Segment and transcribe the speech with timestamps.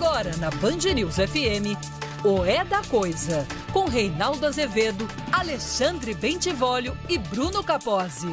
[0.00, 1.74] Agora na Band News FM,
[2.24, 8.32] o É da Coisa, com Reinaldo Azevedo, Alexandre Bentivolio e Bruno Capozzi.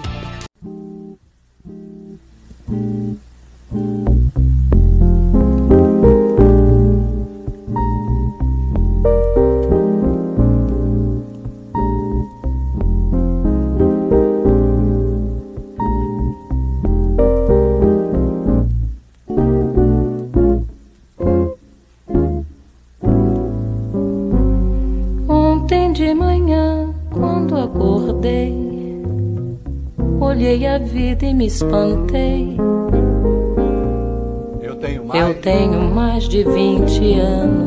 [31.35, 32.55] Me espantei.
[34.61, 37.64] Eu tenho mais, Eu tenho mais de 20 anos.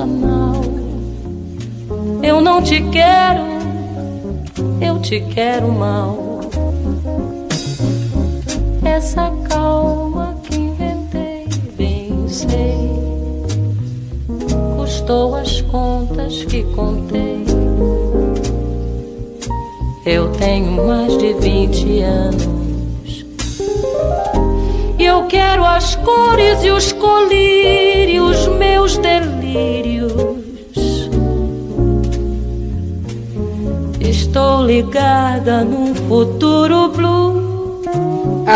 [0.00, 0.62] Jornal.
[2.22, 3.40] Eu não te quero,
[4.80, 6.40] eu te quero mal.
[8.84, 9.30] Essa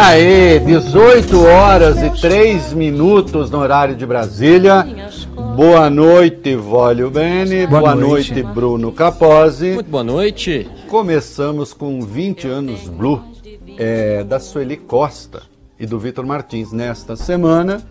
[0.06, 4.86] Aê, 18 horas e 3 minutos no horário de Brasília.
[5.56, 7.67] Boa noite, Vólio Bene.
[7.67, 8.34] Boa, boa noite.
[8.34, 8.55] noite.
[8.55, 9.73] Bruno Capozzi.
[9.73, 10.70] Muito boa noite.
[10.89, 13.24] Começamos com 20 anos Blue,
[13.78, 15.42] é, da Sueli Costa
[15.80, 17.83] e do Vitor Martins nesta semana.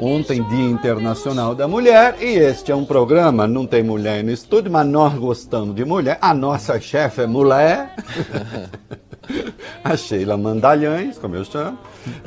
[0.00, 4.72] Ontem, Dia Internacional da Mulher, e este é um programa, não tem mulher no estúdio,
[4.72, 6.16] mas nós gostamos de mulher.
[6.22, 7.94] A nossa chefe é mulher.
[9.82, 11.78] a Sheila Mandalhães, como eu chamo,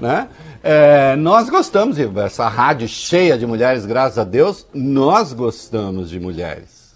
[0.02, 0.28] né?
[0.64, 6.96] É, nós gostamos, essa rádio cheia de mulheres, graças a Deus, nós gostamos de mulheres.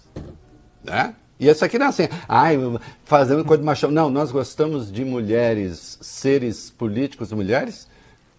[0.82, 1.14] Né?
[1.38, 2.58] E essa aqui não é assim, ai,
[3.04, 3.90] fazendo coisa de machão.
[3.90, 7.88] Não, nós gostamos de mulheres, seres políticos mulheres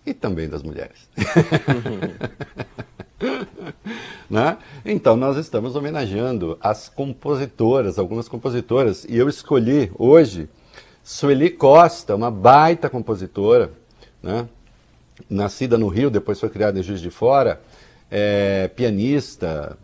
[0.06, 1.10] e também das mulheres.
[4.30, 4.58] né?
[4.86, 10.50] Então, nós estamos homenageando as compositoras, algumas compositoras, e eu escolhi hoje
[11.04, 13.72] Sueli Costa, uma baita compositora,
[14.22, 14.48] né?
[15.30, 17.62] nascida no Rio, depois foi criada em Juiz de Fora,
[18.10, 19.78] é, pianista,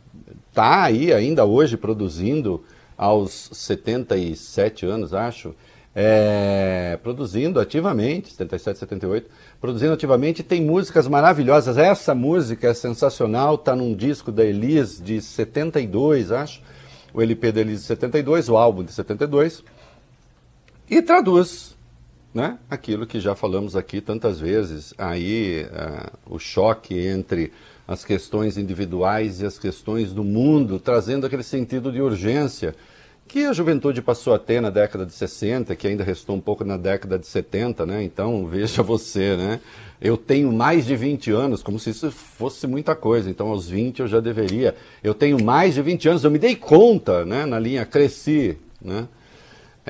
[0.49, 2.63] está aí ainda hoje produzindo
[2.97, 5.53] aos 77 anos, acho,
[5.93, 9.29] é, produzindo ativamente, 77, 78,
[9.59, 11.77] produzindo ativamente, tem músicas maravilhosas.
[11.77, 16.61] Essa música é sensacional, está num disco da Elis de 72, acho,
[17.13, 19.63] o LP da Elis de 72, o álbum de 72,
[20.89, 21.77] e traduz
[22.33, 22.57] né?
[22.69, 27.51] aquilo que já falamos aqui tantas vezes, aí uh, o choque entre
[27.87, 32.75] as questões individuais e as questões do mundo, trazendo aquele sentido de urgência
[33.27, 36.63] que a juventude passou a ter na década de 60, que ainda restou um pouco
[36.63, 38.03] na década de 70, né?
[38.03, 39.59] Então, veja você, né?
[40.01, 43.29] Eu tenho mais de 20 anos, como se isso fosse muita coisa.
[43.29, 44.75] Então, aos 20 eu já deveria.
[45.03, 47.45] Eu tenho mais de 20 anos, eu me dei conta, né?
[47.45, 49.07] Na linha cresci, né?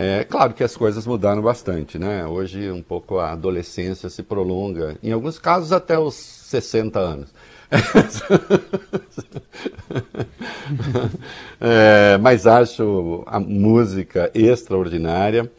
[0.02, 2.26] É claro que as coisas mudaram bastante, né?
[2.26, 7.34] Hoje um pouco a adolescência se prolonga, em alguns casos até os 60 anos.
[11.60, 15.52] é, mas acho a música extraordinária.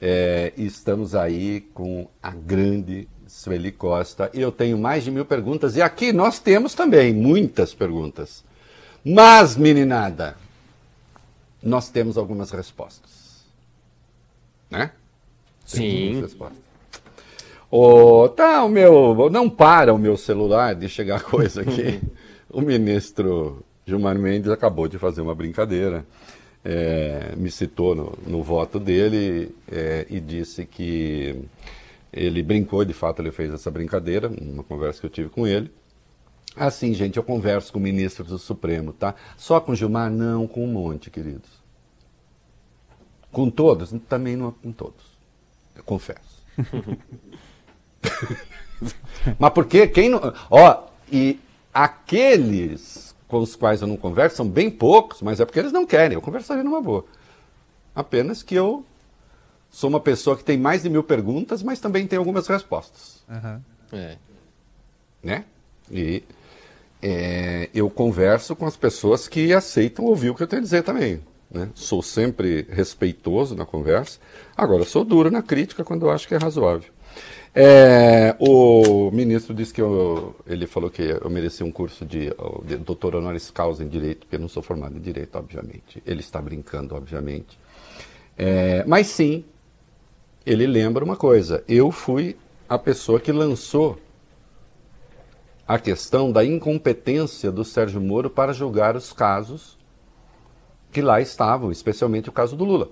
[0.00, 4.30] É, estamos aí com a grande Sueli Costa.
[4.32, 8.42] Eu tenho mais de mil perguntas e aqui nós temos também muitas perguntas.
[9.04, 10.34] Mas, meninada,
[11.62, 13.21] nós temos algumas respostas
[14.72, 14.90] né?
[15.64, 16.24] Sim.
[17.70, 19.30] Oh, tá, o meu.
[19.30, 22.00] Não para o meu celular de chegar coisa aqui.
[22.50, 26.04] o ministro Gilmar Mendes acabou de fazer uma brincadeira.
[26.64, 31.44] É, me citou no, no voto dele é, e disse que
[32.12, 35.72] ele brincou, de fato ele fez essa brincadeira, uma conversa que eu tive com ele.
[36.54, 39.14] Assim, gente, eu converso com ministros do Supremo, tá?
[39.36, 40.10] Só com Gilmar?
[40.10, 41.61] Não, com um monte, queridos.
[43.32, 43.92] Com todos?
[44.08, 45.04] Também não é com todos.
[45.74, 46.40] Eu confesso.
[49.38, 50.20] Mas porque quem não.
[50.50, 51.38] Ó, e
[51.72, 55.86] aqueles com os quais eu não converso são bem poucos, mas é porque eles não
[55.86, 56.14] querem.
[56.14, 57.06] Eu conversaria numa boa.
[57.94, 58.84] Apenas que eu
[59.70, 63.24] sou uma pessoa que tem mais de mil perguntas, mas também tem algumas respostas.
[63.30, 63.62] Aham.
[63.90, 64.18] É.
[65.22, 65.46] Né?
[65.90, 66.22] E
[67.00, 70.82] é, eu converso com as pessoas que aceitam ouvir o que eu tenho a dizer
[70.82, 71.22] também.
[71.52, 71.68] Né?
[71.74, 74.18] Sou sempre respeitoso na conversa.
[74.56, 76.90] Agora, sou duro na crítica quando eu acho que é razoável.
[77.54, 82.30] É, o ministro disse que eu, ele falou que eu mereci um curso de,
[82.64, 86.02] de doutor honoris causa em direito, porque eu não sou formado em direito, obviamente.
[86.06, 87.58] Ele está brincando, obviamente.
[88.38, 89.44] É, mas sim,
[90.46, 93.98] ele lembra uma coisa: eu fui a pessoa que lançou
[95.68, 99.76] a questão da incompetência do Sérgio Moro para julgar os casos
[100.92, 102.90] que lá estavam, especialmente o caso do Lula.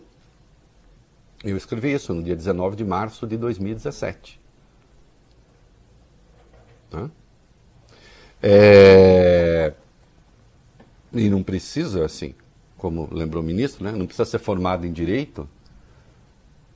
[1.44, 4.40] Eu escrevi isso no dia 19 de março de 2017.
[6.90, 7.10] Né?
[8.42, 9.72] É...
[11.12, 12.34] E não precisa, assim,
[12.76, 13.92] como lembrou o ministro, né?
[13.92, 15.48] não precisa ser formado em direito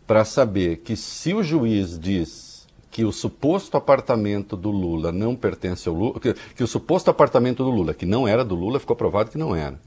[0.06, 5.88] para saber que se o juiz diz que o suposto apartamento do Lula não pertence
[5.88, 8.94] ao Lula, que, que o suposto apartamento do Lula, que não era do Lula, ficou
[8.94, 9.80] provado que não era.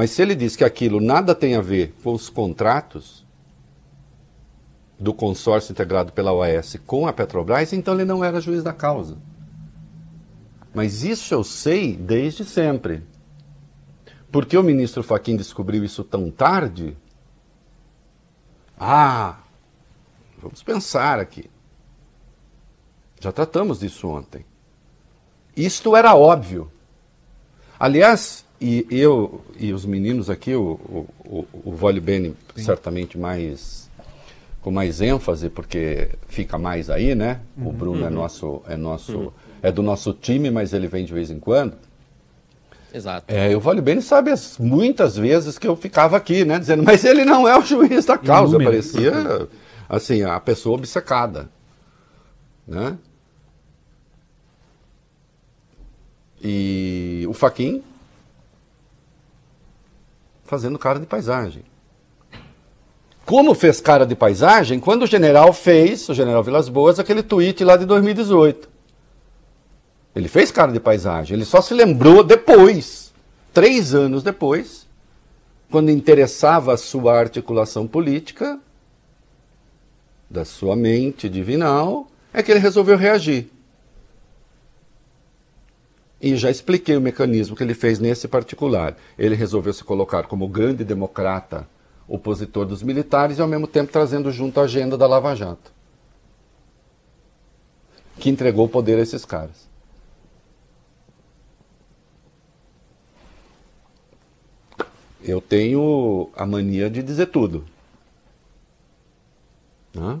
[0.00, 3.22] Mas se ele diz que aquilo nada tem a ver com os contratos
[4.98, 9.18] do consórcio integrado pela OAS com a Petrobras, então ele não era juiz da causa.
[10.72, 13.02] Mas isso eu sei desde sempre.
[14.32, 16.96] Por que o ministro Fachin descobriu isso tão tarde?
[18.78, 19.40] Ah,
[20.40, 21.50] vamos pensar aqui.
[23.20, 24.46] Já tratamos disso ontem.
[25.54, 26.72] Isto era óbvio.
[27.78, 33.88] Aliás, e eu e os meninos aqui, o, o, o, o Vole Bene, certamente mais
[34.60, 37.40] com mais ênfase, porque fica mais aí, né?
[37.56, 37.72] O Uhum.
[37.72, 41.40] Bruno é nosso, é nosso, é do nosso time, mas ele vem de vez em
[41.40, 41.72] quando.
[42.92, 43.24] Exato.
[43.32, 47.04] É, o Vale Bene sabe as muitas vezes que eu ficava aqui, né, dizendo, mas
[47.04, 48.58] ele não é o juiz da causa.
[48.58, 49.48] Parecia,
[49.88, 51.48] assim, a pessoa obcecada,
[52.66, 52.98] né?
[56.42, 57.82] E o Faquin
[60.50, 61.62] fazendo cara de paisagem.
[63.24, 67.62] Como fez cara de paisagem quando o general fez, o general Vilas Boas, aquele tweet
[67.62, 68.68] lá de 2018.
[70.12, 73.12] Ele fez cara de paisagem, ele só se lembrou depois,
[73.54, 74.88] três anos depois,
[75.70, 78.58] quando interessava a sua articulação política,
[80.28, 83.48] da sua mente divinal, é que ele resolveu reagir.
[86.20, 88.96] E já expliquei o mecanismo que ele fez nesse particular.
[89.18, 91.66] Ele resolveu se colocar como grande democrata,
[92.06, 95.72] opositor dos militares e ao mesmo tempo trazendo junto a agenda da Lava Jato,
[98.18, 99.70] que entregou o poder a esses caras.
[105.22, 107.64] Eu tenho a mania de dizer tudo.
[109.94, 110.20] Né?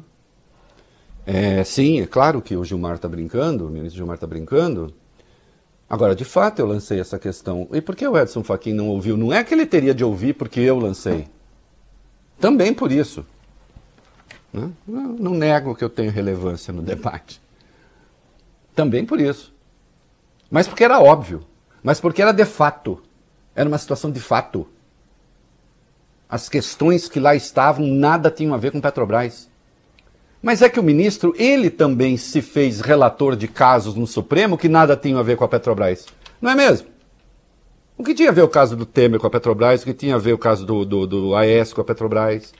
[1.26, 4.94] É, sim, é claro que o Gilmar está brincando, o ministro Gilmar está brincando.
[5.90, 7.66] Agora, de fato, eu lancei essa questão.
[7.72, 9.16] E por que o Edson Fachin não ouviu?
[9.16, 11.26] Não é que ele teria de ouvir porque eu lancei.
[12.38, 13.26] Também por isso.
[14.52, 14.70] Né?
[14.86, 17.42] Não, não nego que eu tenho relevância no debate.
[18.72, 19.52] Também por isso.
[20.48, 21.44] Mas porque era óbvio.
[21.82, 23.02] Mas porque era de fato.
[23.52, 24.68] Era uma situação de fato.
[26.28, 29.49] As questões que lá estavam nada tinham a ver com Petrobras.
[30.42, 34.68] Mas é que o ministro, ele também se fez relator de casos no Supremo que
[34.68, 36.06] nada tinham a ver com a Petrobras.
[36.40, 36.88] Não é mesmo?
[37.98, 39.82] O que tinha a ver o caso do Temer com a Petrobras?
[39.82, 42.54] O que tinha a ver o caso do, do, do AES com a Petrobras?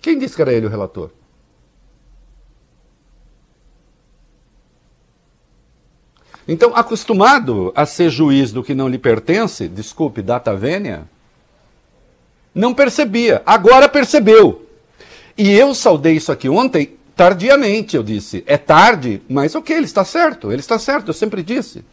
[0.00, 1.10] Quem disse que era ele o relator?
[6.48, 11.04] Então, acostumado a ser juiz do que não lhe pertence, desculpe, data vênia,
[12.54, 13.42] não percebia.
[13.46, 14.66] Agora percebeu.
[15.36, 18.42] E eu saudei isso aqui ontem tardiamente, eu disse.
[18.46, 21.84] É tarde, mas ok, ele está certo, ele está certo, eu sempre disse.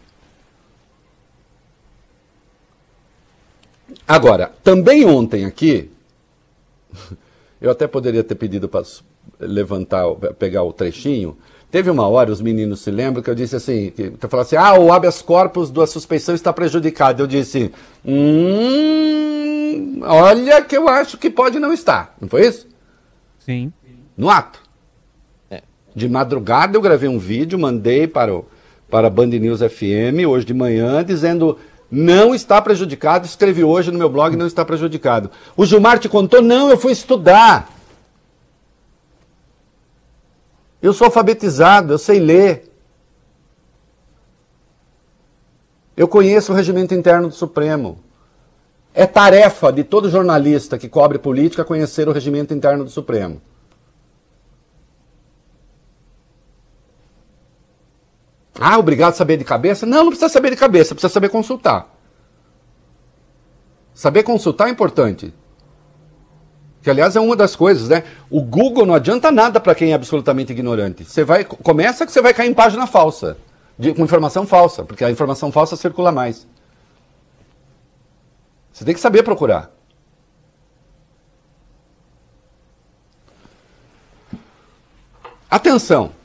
[4.07, 5.91] Agora, também ontem aqui,
[7.61, 8.83] eu até poderia ter pedido para
[9.39, 10.05] levantar,
[10.37, 11.37] pegar o trechinho.
[11.71, 14.73] Teve uma hora, os meninos se lembram, que eu disse assim, que eu assim, ah,
[14.79, 17.21] o habeas corpus da suspeição está prejudicado.
[17.21, 17.71] Eu disse,
[18.03, 22.15] hum, olha que eu acho que pode não estar.
[22.19, 22.67] Não foi isso?
[23.37, 23.71] Sim.
[24.17, 24.58] No ato.
[25.99, 28.45] De madrugada eu gravei um vídeo, mandei para, o,
[28.89, 31.57] para a Band News FM, hoje de manhã, dizendo,
[31.91, 33.25] Não está prejudicado.
[33.25, 35.29] Escrevi hoje no meu blog, não está prejudicado.
[35.57, 36.41] O Gilmar te contou?
[36.41, 37.69] Não, eu fui estudar.
[40.81, 42.71] Eu sou alfabetizado, eu sei ler.
[45.97, 47.99] Eu conheço o regimento interno do Supremo.
[48.93, 53.41] É tarefa de todo jornalista que cobre política conhecer o regimento interno do Supremo.
[58.59, 59.85] Ah, obrigado a saber de cabeça?
[59.85, 61.87] Não, não precisa saber de cabeça, precisa saber consultar.
[63.93, 65.33] Saber consultar é importante.
[66.81, 68.03] Que aliás é uma das coisas, né?
[68.29, 71.05] O Google não adianta nada para quem é absolutamente ignorante.
[71.05, 73.37] Você vai começa que você vai cair em página falsa,
[73.77, 76.45] de, com informação falsa, porque a informação falsa circula mais.
[78.71, 79.71] Você tem que saber procurar.
[85.49, 86.18] Atenção.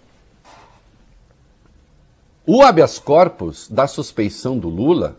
[2.47, 5.17] O habeas corpus da suspeição do Lula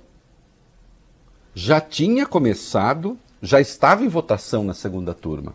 [1.55, 5.53] já tinha começado, já estava em votação na segunda turma.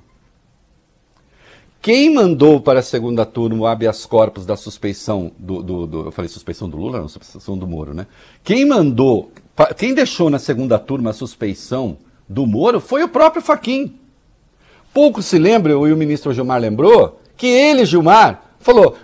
[1.80, 6.12] Quem mandou para a segunda turma o habeas corpus da suspeição do, do, do, Eu
[6.12, 8.06] falei suspeição do Lula, não, suspeição do Moro, né?
[8.42, 9.30] Quem mandou,
[9.76, 11.96] quem deixou na segunda turma a suspeição
[12.28, 13.96] do Moro foi o próprio Faquim.
[14.92, 18.96] Pouco se lembra, e o ministro Gilmar lembrou, que ele, Gilmar, falou: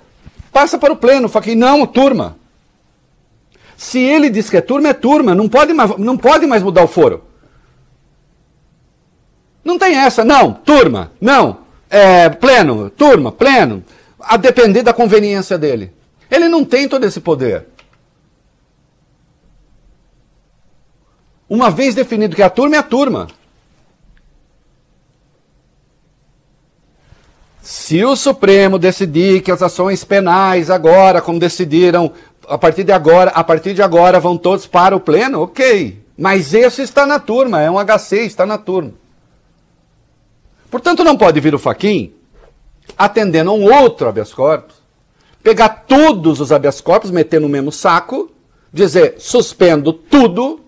[0.52, 2.36] passa para o pleno, Faquim, não, turma.
[3.76, 5.34] Se ele diz que é turma, é turma.
[5.34, 7.24] Não pode mais, não pode mais mudar o foro.
[9.62, 10.24] Não tem essa.
[10.24, 11.12] Não, turma.
[11.20, 11.58] Não.
[11.90, 12.88] É, pleno.
[12.88, 13.84] Turma, pleno.
[14.18, 15.92] A depender da conveniência dele.
[16.30, 17.66] Ele não tem todo esse poder.
[21.48, 23.28] Uma vez definido que a turma é a turma.
[27.60, 32.12] Se o Supremo decidir que as ações penais agora, como decidiram
[32.48, 36.02] a partir de agora, a partir de agora vão todos para o pleno, ok.
[36.16, 38.92] Mas esse está na turma, é um HC, está na turma.
[40.70, 42.12] Portanto, não pode vir o Faquin
[42.96, 44.76] atendendo a um outro habeas corpus,
[45.42, 48.30] pegar todos os habeas corpus, meter no mesmo saco,
[48.72, 50.60] dizer suspendo tudo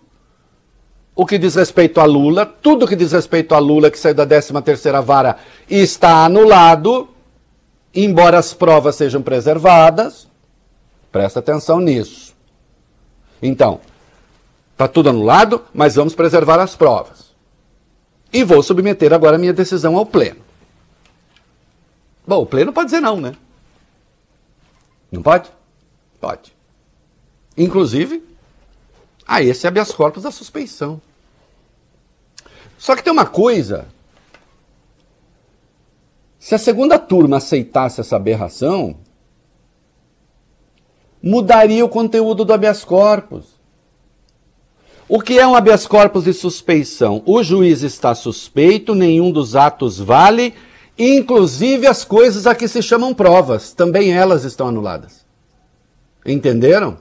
[1.15, 4.27] o que diz respeito a Lula, tudo que diz respeito a Lula que saiu da
[4.27, 5.37] 13ª vara
[5.69, 7.09] está anulado,
[7.95, 10.29] embora as provas sejam preservadas,
[11.11, 12.35] Presta atenção nisso.
[13.43, 13.81] Então,
[14.73, 17.35] está tudo anulado, mas vamos preservar as provas.
[18.33, 20.41] E vou submeter agora a minha decisão ao Pleno.
[22.27, 23.35] Bom, o Pleno pode dizer não, né?
[25.11, 25.51] Não pode?
[26.21, 26.55] Pode.
[27.57, 28.23] Inclusive,
[29.27, 31.01] a esse habeas corpus da suspeição.
[32.79, 33.89] Só que tem uma coisa.
[36.39, 38.97] Se a segunda turma aceitasse essa aberração,
[41.23, 43.59] mudaria o conteúdo do habeas corpus.
[45.09, 47.23] O que é um habeas corpus de suspeição?
[47.25, 50.55] O juiz está suspeito, nenhum dos atos vale,
[50.99, 55.25] inclusive as coisas a que se chamam provas, também elas estão anuladas.
[56.27, 56.99] Entenderam?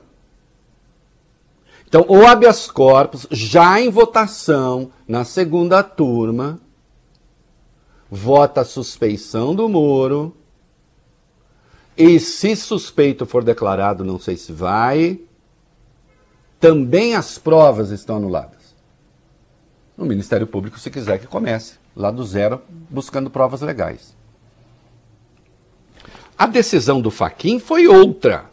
[1.86, 6.60] Então, o habeas corpus, já em votação na segunda turma,
[8.10, 10.34] vota a suspeição do Moro,
[11.98, 15.18] e se suspeito for declarado, não sei se vai,
[16.60, 18.76] também as provas estão anuladas.
[19.96, 24.16] O Ministério Público, se quiser que comece, lá do zero, buscando provas legais.
[26.38, 28.44] A decisão do Faquin foi outra.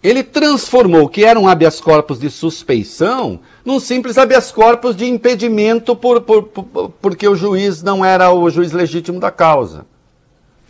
[0.00, 5.06] Ele transformou o que era um habeas corpus de suspeição num simples habeas corpus de
[5.06, 9.84] impedimento por, por, por, porque o juiz não era o juiz legítimo da causa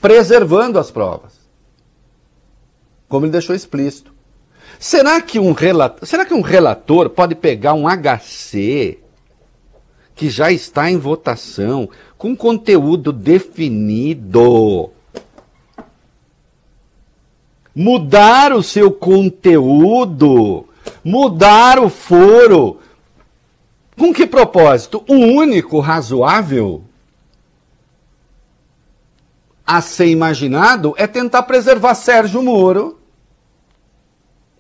[0.03, 1.41] preservando as provas.
[3.09, 4.13] Como ele deixou explícito.
[4.79, 8.99] Será que um relator, será que um relator pode pegar um HC
[10.15, 14.91] que já está em votação, com conteúdo definido,
[17.75, 20.69] mudar o seu conteúdo,
[21.05, 22.79] mudar o foro.
[23.99, 25.03] Com que propósito?
[25.09, 26.85] O único razoável
[29.73, 32.99] a ser imaginado é tentar preservar Sérgio Moro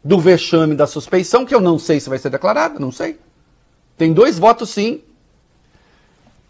[0.02, 3.20] do vexame da suspeição, que eu não sei se vai ser declarada, não sei.
[3.98, 5.02] Tem dois votos sim.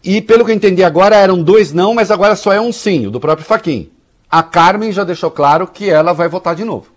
[0.01, 3.05] E pelo que eu entendi agora, eram dois não, mas agora só é um sim,
[3.05, 3.91] o do próprio Faquin.
[4.31, 6.87] A Carmen já deixou claro que ela vai votar de novo.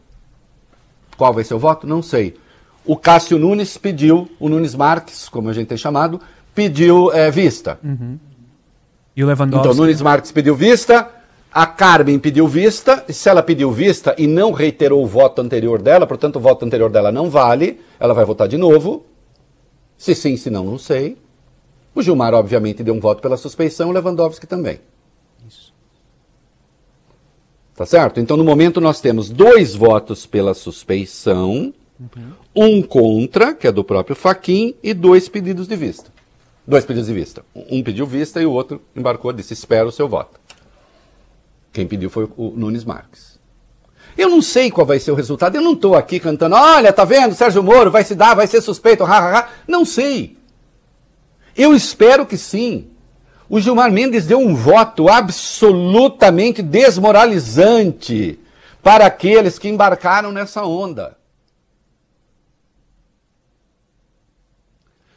[1.16, 1.84] Qual vai ser o voto?
[1.84, 2.36] Não sei.
[2.84, 6.20] O Cássio Nunes pediu, o Nunes Marques, como a gente tem chamado,
[6.54, 7.80] pediu é, vista.
[7.82, 8.20] Uhum.
[9.16, 9.68] E o Lewandowski?
[9.68, 11.10] Então, Nunes Marques pediu vista,
[11.56, 16.06] a Carmen pediu vista, se ela pediu vista e não reiterou o voto anterior dela,
[16.06, 19.06] portanto o voto anterior dela não vale, ela vai votar de novo.
[19.96, 21.16] Se sim, se não, não sei.
[21.94, 24.80] O Gilmar, obviamente, deu um voto pela suspeição, o Lewandowski também.
[25.48, 25.72] Isso.
[27.74, 28.20] Tá certo?
[28.20, 32.32] Então, no momento, nós temos dois votos pela suspeição, uhum.
[32.54, 36.12] um contra, que é do próprio Faquin, e dois pedidos de vista.
[36.66, 37.42] Dois pedidos de vista.
[37.54, 40.38] Um pediu vista e o outro embarcou, disse: espera o seu voto.
[41.76, 43.38] Quem pediu foi o Nunes Marques.
[44.16, 45.56] Eu não sei qual vai ser o resultado.
[45.56, 48.62] Eu não estou aqui cantando, olha, tá vendo, Sérgio Moro vai se dar, vai ser
[48.62, 49.48] suspeito, ha, ha, ha.
[49.68, 50.38] Não sei.
[51.54, 52.88] Eu espero que sim.
[53.46, 58.40] O Gilmar Mendes deu um voto absolutamente desmoralizante
[58.82, 61.14] para aqueles que embarcaram nessa onda.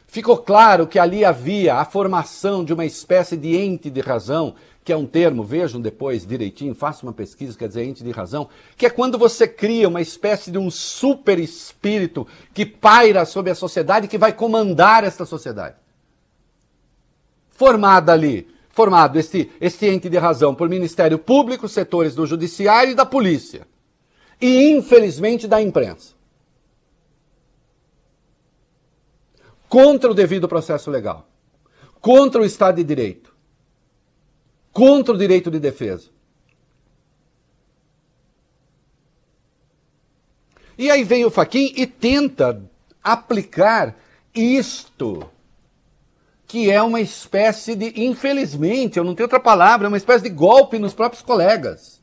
[0.06, 4.92] Ficou claro que ali havia a formação de uma espécie de ente de razão, que
[4.92, 8.86] é um termo, vejam depois direitinho, façam uma pesquisa, quer dizer, ente de razão, que
[8.86, 14.08] é quando você cria uma espécie de um super espírito que paira sobre a sociedade,
[14.08, 15.76] que vai comandar esta sociedade
[17.60, 22.94] formada ali, formado este, este ente de razão por Ministério Público, setores do Judiciário e
[22.94, 23.68] da Polícia.
[24.40, 26.14] E, infelizmente, da imprensa.
[29.68, 31.28] Contra o devido processo legal.
[32.00, 33.29] Contra o Estado de Direito.
[34.72, 36.08] Contra o direito de defesa.
[40.78, 42.62] E aí vem o Faquin e tenta
[43.02, 43.96] aplicar
[44.34, 45.30] isto
[46.50, 50.30] que é uma espécie de, infelizmente, eu não tenho outra palavra, é uma espécie de
[50.30, 52.02] golpe nos próprios colegas.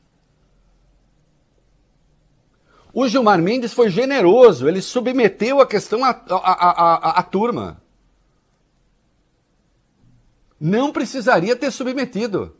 [2.90, 7.82] O Gilmar Mendes foi generoso, ele submeteu a questão à, à, turma.
[10.58, 12.56] Não precisaria ter submetido.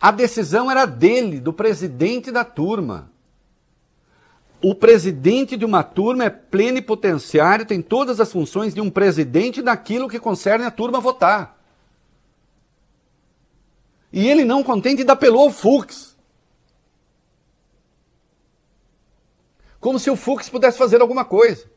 [0.00, 3.10] A decisão era dele, do presidente da turma
[4.62, 10.08] o presidente de uma turma é plenipotenciário, tem todas as funções de um presidente naquilo
[10.08, 11.56] que concerne a turma votar.
[14.12, 16.16] E ele não contente ainda apelou ao Fux.
[19.78, 21.70] Como se o Fux pudesse fazer alguma coisa.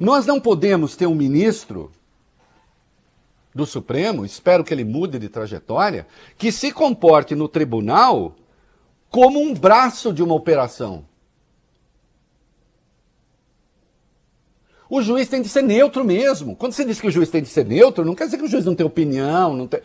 [0.00, 1.92] Nós não podemos ter um ministro
[3.56, 8.36] do Supremo, espero que ele mude de trajetória, que se comporte no tribunal
[9.08, 11.04] como um braço de uma operação.
[14.88, 16.54] O juiz tem de ser neutro mesmo.
[16.54, 18.48] Quando você diz que o juiz tem de ser neutro, não quer dizer que o
[18.48, 19.80] juiz não tem opinião, não tem...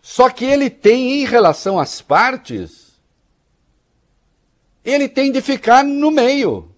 [0.00, 2.92] Só que ele tem, em relação às partes,
[4.84, 6.73] ele tem de ficar no meio.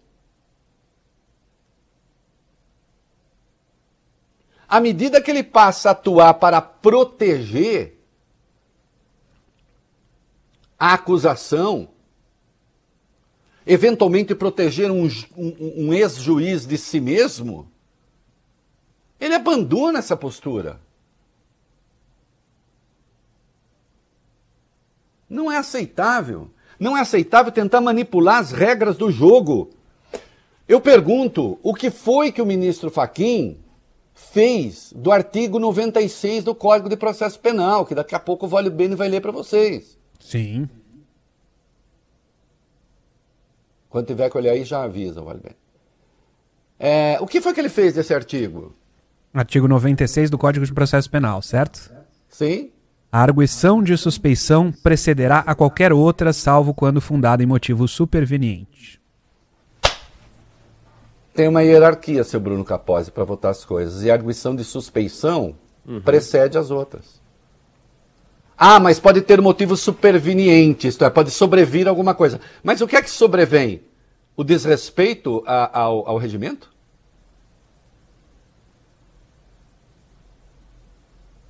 [4.68, 7.96] À medida que ele passa a atuar para proteger
[10.78, 11.88] a acusação,
[13.66, 17.70] eventualmente proteger um, um, um ex-juiz de si mesmo,
[19.20, 20.80] ele abandona essa postura.
[25.28, 26.50] Não é aceitável.
[26.78, 29.70] Não é aceitável tentar manipular as regras do jogo.
[30.68, 33.58] Eu pergunto, o que foi que o ministro Faquim
[34.16, 38.70] fez do artigo 96 do Código de Processo Penal, que daqui a pouco o Vale
[38.70, 39.96] Bene vai ler para vocês.
[40.18, 40.68] Sim.
[43.90, 45.52] Quando tiver que olhar aí, já avisa, vale bem.
[46.78, 48.74] É, o que foi que ele fez desse artigo?
[49.32, 51.92] Artigo 96 do Código de Processo Penal, certo?
[52.28, 52.70] Sim.
[53.12, 59.00] A arguição de suspeição precederá a qualquer outra, salvo quando fundada em motivo superveniente.
[61.36, 64.02] Tem uma hierarquia, seu Bruno Capozzi, para votar as coisas.
[64.02, 65.54] E a arguição de suspeição
[65.86, 66.00] uhum.
[66.00, 67.20] precede as outras.
[68.56, 72.40] Ah, mas pode ter motivo superveniente, isto é, pode sobrevir alguma coisa.
[72.64, 73.82] Mas o que é que sobrevém?
[74.34, 76.72] O desrespeito a, ao, ao regimento?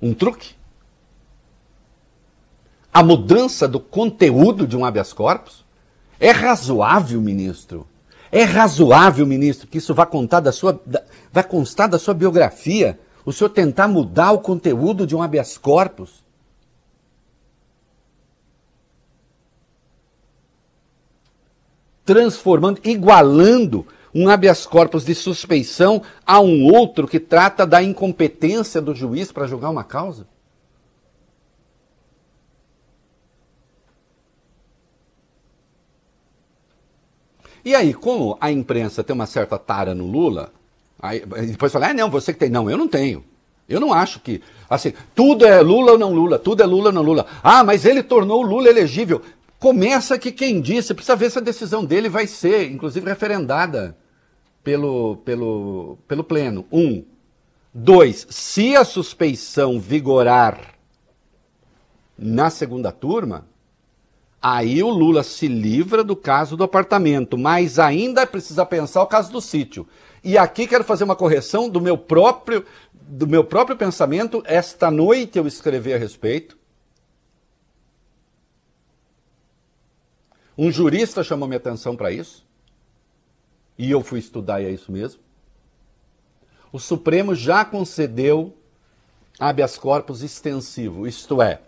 [0.01, 0.53] Um truque?
[2.93, 5.65] A mudança do conteúdo de um habeas corpus?
[6.19, 7.87] É razoável, ministro?
[8.37, 12.99] É razoável, ministro, que isso vá contar da sua, da, vai constar da sua biografia?
[13.25, 16.23] O senhor tentar mudar o conteúdo de um habeas corpus?
[22.05, 28.93] transformando, igualando um habeas corpus de suspeição a um outro que trata da incompetência do
[28.93, 30.27] juiz para julgar uma causa?
[37.67, 40.53] E aí, como a imprensa tem uma certa tara no Lula,
[41.01, 42.49] aí depois fala, ah, não, você que tem.
[42.49, 43.25] Não, eu não tenho.
[43.67, 46.93] Eu não acho que, assim, tudo é Lula ou não Lula, tudo é Lula ou
[46.93, 47.25] não Lula.
[47.43, 49.21] Ah, mas ele tornou o Lula elegível.
[49.59, 53.97] Começa que quem disse, precisa ver se a decisão dele vai ser, inclusive, referendada
[54.63, 56.65] pelo, pelo, pelo Pleno.
[56.71, 57.03] Um.
[57.73, 60.73] Dois, se a suspeição vigorar
[62.17, 63.45] na segunda turma,
[64.55, 69.31] aí o Lula se livra do caso do apartamento, mas ainda precisa pensar o caso
[69.31, 69.87] do sítio.
[70.23, 74.41] E aqui quero fazer uma correção do meu próprio do meu próprio pensamento.
[74.45, 76.57] Esta noite eu escrevi a respeito.
[80.57, 82.45] Um jurista chamou minha atenção para isso.
[83.77, 85.21] E eu fui estudar e é isso mesmo.
[86.71, 88.57] O Supremo já concedeu
[89.39, 91.61] habeas corpus extensivo, isto é,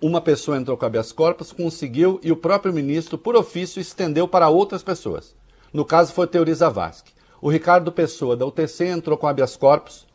[0.00, 4.48] uma pessoa entrou com habeas corpus, conseguiu e o próprio ministro, por ofício, estendeu para
[4.48, 5.34] outras pessoas.
[5.72, 7.12] No caso foi Teori Zavascki.
[7.40, 10.06] O Ricardo Pessoa, da UTC, entrou com habeas corpus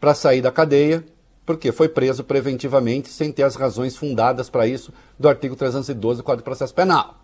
[0.00, 1.04] para sair da cadeia,
[1.44, 6.24] porque foi preso preventivamente sem ter as razões fundadas para isso do artigo 312 do
[6.24, 7.22] Código de Processo Penal.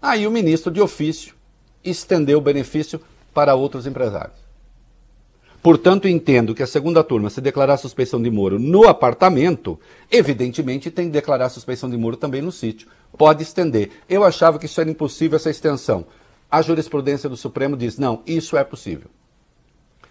[0.00, 1.34] Aí o ministro, de ofício,
[1.84, 3.00] estendeu o benefício
[3.32, 4.41] para outros empresários.
[5.62, 9.78] Portanto, entendo que a segunda turma, se declarar suspeição de Moro no apartamento,
[10.10, 12.88] evidentemente tem que declarar suspeição de Moro também no sítio.
[13.16, 13.90] Pode estender.
[14.08, 16.04] Eu achava que isso era impossível, essa extensão.
[16.50, 19.08] A jurisprudência do Supremo diz: não, isso é possível.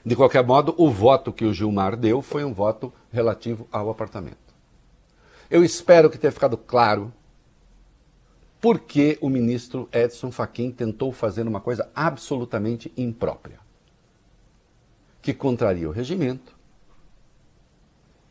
[0.06, 4.38] De qualquer modo, o voto que o Gilmar deu foi um voto relativo ao apartamento.
[5.50, 7.14] Eu espero que tenha ficado claro
[8.62, 13.60] por que o ministro Edson Fachin tentou fazer uma coisa absolutamente imprópria,
[15.22, 16.56] que contraria o regimento,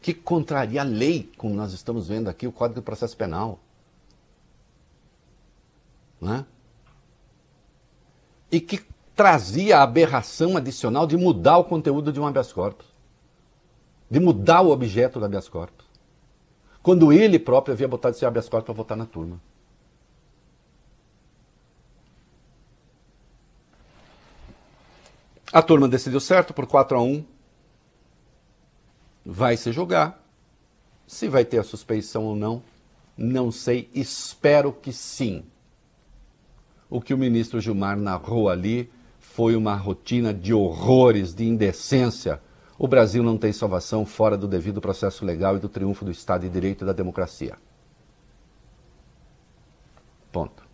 [0.01, 3.61] que contraria a lei, como nós estamos vendo aqui, o Código de Processo Penal.
[6.21, 6.45] Né?
[8.51, 8.83] E que
[9.15, 12.87] trazia a aberração adicional de mudar o conteúdo de um habeas corpus,
[14.11, 15.87] de mudar o objeto do habeas corpus,
[16.83, 19.41] quando ele próprio havia botado esse habeas corpus para votar na turma.
[25.53, 27.25] A turma decidiu certo por 4 a 1.
[29.25, 30.25] Vai se jogar.
[31.07, 32.63] Se vai ter a suspeição ou não,
[33.19, 33.91] não sei.
[33.93, 35.45] Espero que sim.
[36.89, 42.41] O que o ministro Gilmar narrou ali foi uma rotina de horrores, de indecência.
[42.79, 46.43] O Brasil não tem salvação fora do devido processo legal e do triunfo do Estado
[46.43, 47.57] de Direito e da democracia.
[50.31, 50.70] Ponto.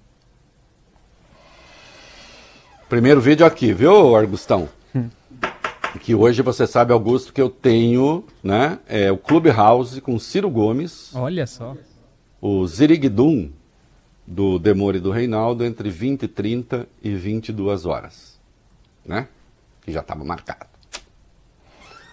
[2.88, 4.68] Primeiro vídeo aqui, viu, Argustão?
[4.94, 5.10] Hum.
[6.00, 11.10] Que hoje você sabe, Augusto, que eu tenho né, é, o Clubhouse com Ciro Gomes.
[11.12, 11.76] Olha só.
[12.40, 13.50] O Zirigdum
[14.24, 18.38] do Demore do Reinaldo entre 20 e 30 e 22 horas.
[19.04, 19.26] Né?
[19.82, 20.66] Que já estava marcado.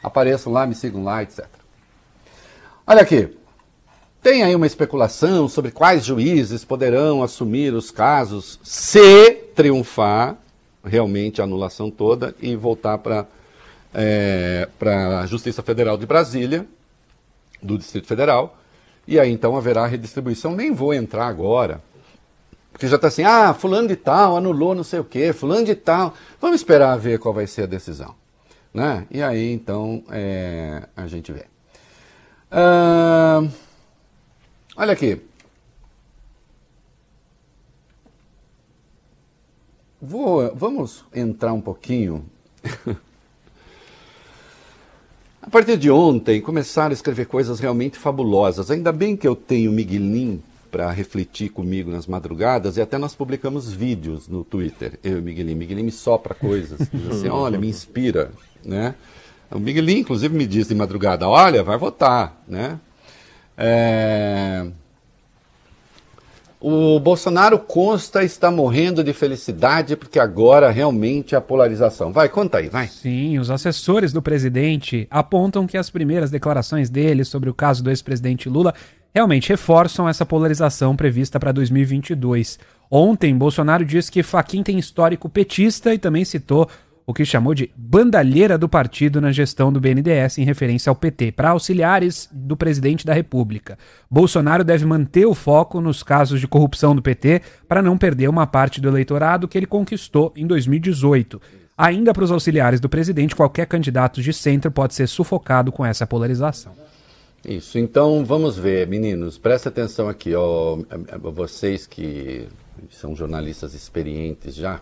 [0.01, 1.45] Apareçam lá, me sigam lá, etc.
[2.87, 3.29] Olha aqui.
[4.23, 10.39] Tem aí uma especulação sobre quais juízes poderão assumir os casos se triunfar
[10.83, 13.25] realmente a anulação toda e voltar para
[13.93, 16.65] é, a Justiça Federal de Brasília,
[17.61, 18.57] do Distrito Federal,
[19.07, 20.55] e aí então haverá redistribuição.
[20.55, 21.81] Nem vou entrar agora,
[22.71, 25.75] porque já está assim, ah, fulano de tal anulou não sei o quê, fulano de
[25.75, 26.13] tal.
[26.41, 28.15] Vamos esperar ver qual vai ser a decisão.
[28.73, 29.05] Né?
[29.11, 31.45] E aí então é, a gente vê.
[34.75, 35.21] Olha aqui.
[40.05, 42.25] Vou, vamos entrar um pouquinho.
[45.41, 48.69] a partir de ontem, começaram a escrever coisas realmente fabulosas.
[48.69, 53.15] Ainda bem que eu tenho o Miguelim para refletir comigo nas madrugadas e até nós
[53.15, 55.55] publicamos vídeos no Twitter, eu e o Miguelim.
[55.55, 58.29] Miguelim me sopra coisas, diz assim, olha, me inspira,
[58.61, 58.95] né?
[59.49, 62.77] O Miguelim, inclusive, me diz de madrugada, olha, vai votar, né?
[63.57, 64.67] É...
[66.65, 72.13] O Bolsonaro consta está morrendo de felicidade porque agora realmente a polarização.
[72.13, 72.87] Vai, conta aí, vai.
[72.87, 77.89] Sim, os assessores do presidente apontam que as primeiras declarações dele sobre o caso do
[77.89, 78.73] ex-presidente Lula
[79.13, 82.57] realmente reforçam essa polarização prevista para 2022.
[82.89, 86.69] Ontem, Bolsonaro disse que Faquin tem histórico petista e também citou
[87.05, 91.33] o que chamou de bandalheira do partido na gestão do BNDES em referência ao PT,
[91.33, 93.77] para auxiliares do presidente da República.
[94.09, 98.47] Bolsonaro deve manter o foco nos casos de corrupção do PT para não perder uma
[98.47, 101.41] parte do eleitorado que ele conquistou em 2018.
[101.77, 106.05] Ainda para os auxiliares do presidente, qualquer candidato de centro pode ser sufocado com essa
[106.05, 106.73] polarização.
[107.43, 110.77] Isso, então vamos ver, meninos, presta atenção aqui, ó,
[111.33, 112.47] vocês que
[112.89, 114.79] são jornalistas experientes já,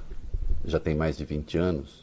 [0.64, 2.01] já tem mais de 20 anos,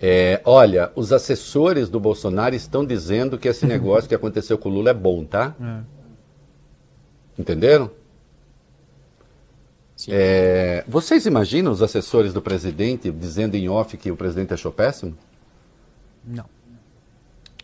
[0.00, 4.72] é, olha, os assessores do Bolsonaro estão dizendo que esse negócio que aconteceu com o
[4.72, 5.54] Lula é bom, tá?
[5.60, 7.40] É.
[7.40, 7.90] Entenderam?
[10.08, 15.16] É, vocês imaginam os assessores do presidente dizendo em off que o presidente achou péssimo?
[16.24, 16.44] Não.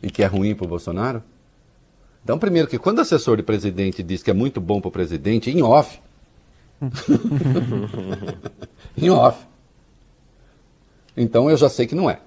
[0.02, 1.22] E que é ruim para o Bolsonaro?
[2.24, 4.92] Então, primeiro que quando o assessor do presidente diz que é muito bom para o
[4.92, 6.00] presidente, em off.
[8.98, 9.46] em off.
[11.16, 12.20] Então eu já sei que não é.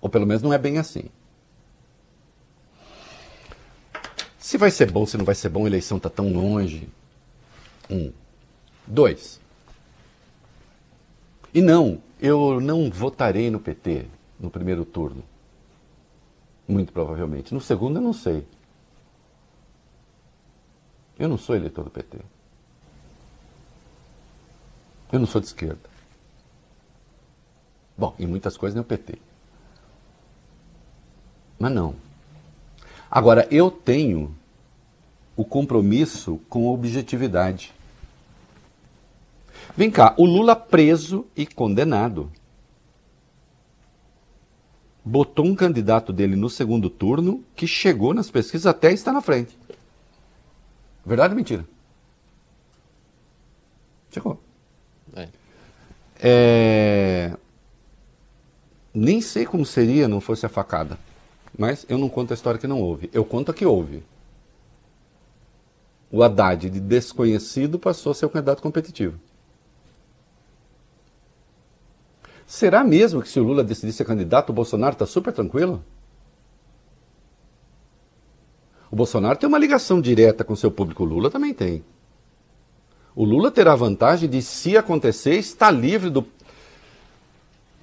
[0.00, 1.04] Ou pelo menos não é bem assim.
[4.38, 6.88] Se vai ser bom, se não vai ser bom, a eleição está tão longe.
[7.90, 8.12] Um.
[8.86, 9.40] Dois.
[11.52, 14.06] E não, eu não votarei no PT
[14.38, 15.24] no primeiro turno.
[16.68, 17.54] Muito provavelmente.
[17.54, 18.46] No segundo, eu não sei.
[21.18, 22.18] Eu não sou eleitor do PT.
[25.12, 25.95] Eu não sou de esquerda.
[27.96, 29.18] Bom, em muitas coisas nem o PT.
[31.58, 31.94] Mas não.
[33.10, 34.34] Agora, eu tenho
[35.36, 37.72] o compromisso com a objetividade.
[39.76, 42.30] Vem cá, o Lula preso e condenado.
[45.04, 49.56] Botou um candidato dele no segundo turno que chegou nas pesquisas até está na frente.
[51.04, 51.64] Verdade ou mentira?
[54.10, 54.40] Chegou.
[55.14, 55.28] É.
[56.18, 57.36] É...
[58.98, 60.98] Nem sei como seria não fosse a facada.
[61.56, 63.10] Mas eu não conto a história que não houve.
[63.12, 64.02] Eu conto a que houve.
[66.10, 69.20] O Haddad, de desconhecido, passou a ser um candidato competitivo.
[72.46, 75.84] Será mesmo que se o Lula decidir ser candidato, o Bolsonaro está super tranquilo?
[78.90, 81.84] O Bolsonaro tem uma ligação direta com seu público, o Lula também tem.
[83.14, 86.26] O Lula terá vantagem de, se acontecer, estar livre do,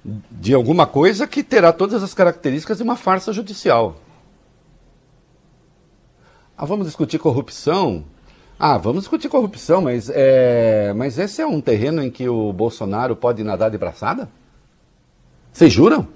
[0.04, 3.96] de alguma coisa que terá todas as características de uma farsa judicial.
[6.56, 8.04] Ah, vamos discutir corrupção?
[8.58, 13.16] Ah, vamos discutir corrupção, mas, é, mas esse é um terreno em que o Bolsonaro
[13.16, 14.28] pode nadar de braçada?
[15.52, 16.06] Vocês juram?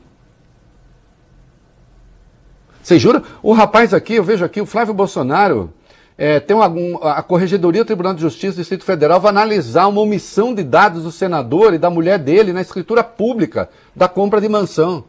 [2.83, 3.23] Vocês juram?
[3.43, 5.73] O rapaz aqui, eu vejo aqui, o Flávio Bolsonaro,
[6.21, 9.87] é, tem uma, um, a Corregedoria do Tribunal de Justiça do Distrito Federal vai analisar
[9.87, 14.41] uma omissão de dados do senador e da mulher dele na escritura pública da compra
[14.41, 15.05] de mansão.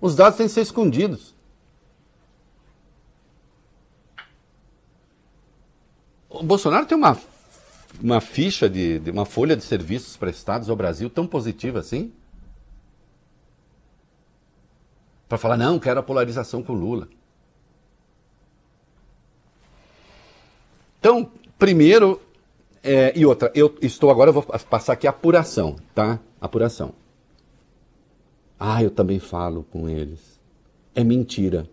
[0.00, 1.34] Os dados têm que ser escondidos.
[6.30, 7.18] O Bolsonaro tem uma,
[8.02, 12.14] uma ficha de, de uma folha de serviços prestados ao Brasil tão positiva assim?
[15.28, 17.08] Para falar, não, quero a polarização com Lula.
[21.00, 22.20] Então, primeiro,
[22.82, 26.20] é, e outra, eu estou agora, eu vou passar aqui a apuração, tá?
[26.38, 26.92] Apuração.
[28.58, 30.38] Ah, eu também falo com eles.
[30.94, 31.66] É mentira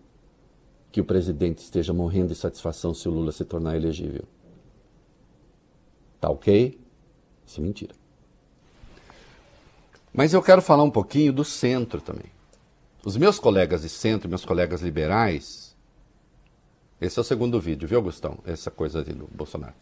[0.90, 4.24] que o presidente esteja morrendo de satisfação se o Lula se tornar elegível.
[6.18, 6.80] Tá ok?
[7.46, 7.94] Isso é mentira.
[10.12, 12.32] Mas eu quero falar um pouquinho do centro também.
[13.04, 15.67] Os meus colegas de centro, meus colegas liberais,
[17.00, 18.38] esse é o segundo vídeo, viu, Augustão?
[18.44, 19.74] Essa coisa ali do Bolsonaro.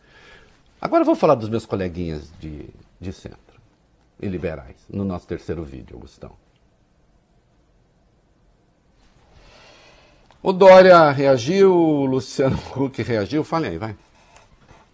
[0.80, 2.68] Agora eu vou falar dos meus coleguinhas de,
[3.00, 3.60] de centro
[4.20, 6.32] e liberais, no nosso terceiro vídeo, Augustão.
[10.42, 13.42] O Dória reagiu, o Luciano Huck reagiu.
[13.42, 13.96] Fale aí, vai.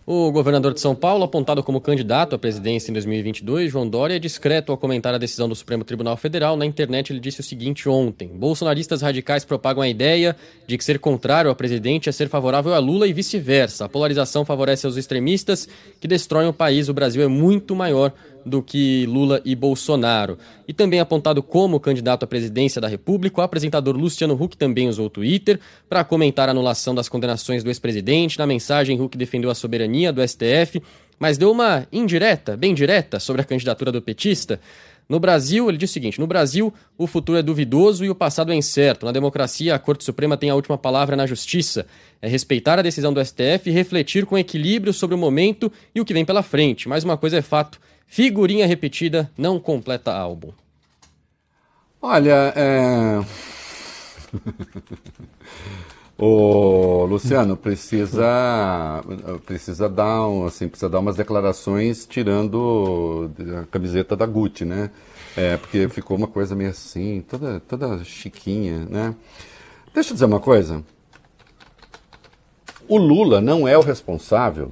[0.05, 4.19] O governador de São Paulo, apontado como candidato à presidência em 2022, João Dória, é
[4.19, 6.57] discreto ao comentar a decisão do Supremo Tribunal Federal.
[6.57, 10.35] Na internet, ele disse o seguinte ontem: Bolsonaristas radicais propagam a ideia
[10.67, 13.85] de que ser contrário ao presidente é ser favorável a Lula e vice-versa.
[13.85, 15.69] A polarização favorece os extremistas
[16.01, 16.89] que destroem o país.
[16.89, 18.13] O Brasil é muito maior
[18.45, 20.39] do que Lula e Bolsonaro.
[20.67, 25.07] E também apontado como candidato à presidência da República, o apresentador Luciano Huck também usou
[25.07, 28.39] o Twitter para comentar a anulação das condenações do ex-presidente.
[28.39, 30.83] Na mensagem, Huck defendeu a soberania do STF,
[31.19, 34.61] mas deu uma indireta, bem direta, sobre a candidatura do petista.
[35.09, 38.53] No Brasil, ele diz o seguinte: no Brasil, o futuro é duvidoso e o passado
[38.53, 39.05] é incerto.
[39.05, 41.87] Na democracia, a Corte Suprema tem a última palavra na justiça.
[42.21, 46.05] É respeitar a decisão do STF e refletir com equilíbrio sobre o momento e o
[46.05, 46.89] que vem pela frente.
[46.89, 47.79] Mas uma coisa é fato:
[48.13, 50.53] Figurinha repetida não completa álbum.
[51.99, 53.25] Olha, é...
[56.19, 59.03] o Luciano precisa
[59.47, 63.31] precisa dar assim precisa dar umas declarações tirando
[63.63, 64.91] a camiseta da Gucci, né?
[65.35, 69.15] É, porque ficou uma coisa meio assim, toda toda chiquinha, né?
[69.95, 70.85] Deixa eu dizer uma coisa.
[72.87, 74.71] O Lula não é o responsável.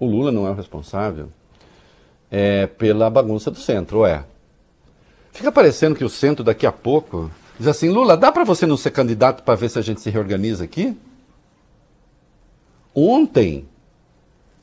[0.00, 1.30] O Lula não é o responsável
[2.36, 4.24] é, pela bagunça do centro, é?
[5.30, 8.76] Fica parecendo que o centro daqui a pouco diz assim, Lula, dá para você não
[8.76, 10.96] ser candidato para ver se a gente se reorganiza aqui?
[12.92, 13.68] Ontem,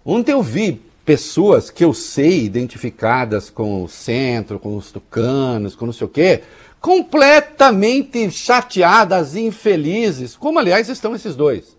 [0.04, 5.86] ontem eu vi pessoas que eu sei identificadas com o centro, com os tucanos, com
[5.86, 6.44] não sei o quê,
[6.82, 11.78] completamente chateadas, infelizes, como aliás estão esses dois.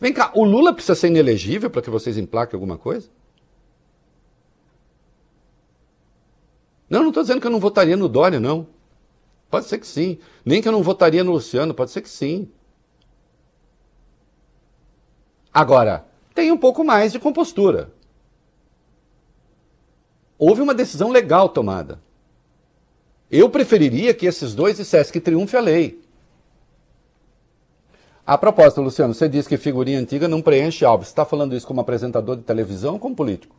[0.00, 3.08] Vem cá, o Lula precisa ser inelegível para que vocês emplaquem alguma coisa?
[6.88, 8.66] Não, não estou dizendo que eu não votaria no Dória, não.
[9.50, 10.18] Pode ser que sim.
[10.44, 12.48] Nem que eu não votaria no Luciano, pode ser que sim.
[15.52, 17.90] Agora, tem um pouco mais de compostura.
[20.38, 22.00] Houve uma decisão legal tomada.
[23.30, 26.00] Eu preferiria que esses dois dissessem que triunfe a lei.
[28.24, 31.04] A propósito, Luciano, você disse que figurinha antiga não preenche álbum.
[31.04, 33.56] Você está falando isso como apresentador de televisão ou como político?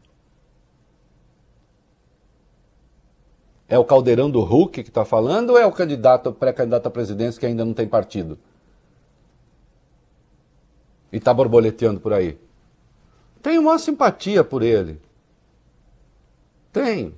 [3.70, 7.40] É o caldeirão do Hulk que está falando ou é o candidato, pré-candidato à presidência
[7.40, 8.38] que ainda não tem partido?
[11.12, 12.38] E está borboleteando por aí?
[13.42, 15.00] Tenho uma simpatia por ele.
[16.72, 17.14] Tem.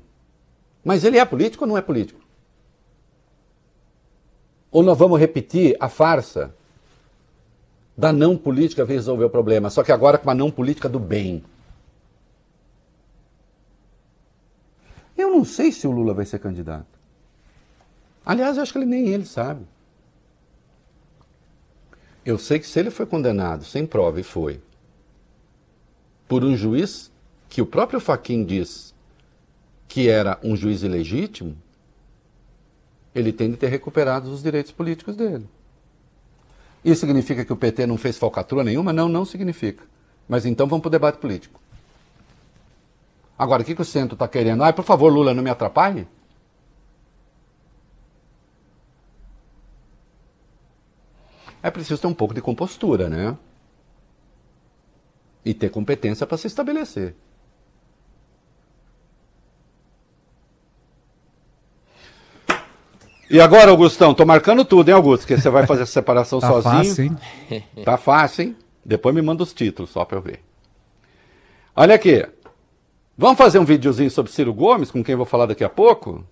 [0.83, 2.19] Mas ele é político ou não é político?
[4.71, 6.53] Ou nós vamos repetir a farsa
[7.97, 11.43] da não política resolver o problema, só que agora com uma não política do bem.
[15.19, 16.87] Eu não sei se o Lula vai ser candidato.
[18.25, 19.65] Aliás, eu acho que ele nem ele sabe.
[22.25, 24.61] Eu sei que se ele foi condenado sem prova, e foi,
[26.25, 27.11] por um juiz
[27.49, 28.93] que o próprio Faquin diz
[29.89, 31.57] que era um juiz ilegítimo,
[33.13, 35.49] ele tem de ter recuperado os direitos políticos dele.
[36.85, 38.93] Isso significa que o PT não fez falcatrua nenhuma?
[38.93, 39.83] Não, não significa.
[40.29, 41.59] Mas então vamos para o debate político.
[43.39, 44.63] Agora, o que, que o centro está querendo?
[44.63, 46.05] Ah, por favor, Lula, não me atrapalhe?
[51.61, 53.37] É preciso ter um pouco de compostura, né?
[55.43, 57.15] E ter competência para se estabelecer.
[63.29, 65.27] E agora, Augustão, tô marcando tudo, hein, Augusto?
[65.27, 66.73] Que você vai fazer essa separação Tá sozinho.
[66.85, 67.63] fácil, hein?
[67.85, 68.55] Tá fácil, hein?
[68.83, 70.39] Depois me manda os títulos só para eu ver.
[71.75, 72.25] Olha aqui.
[73.19, 76.23] Vamos fazer um videozinho sobre Ciro Gomes, com quem eu vou falar daqui a pouco?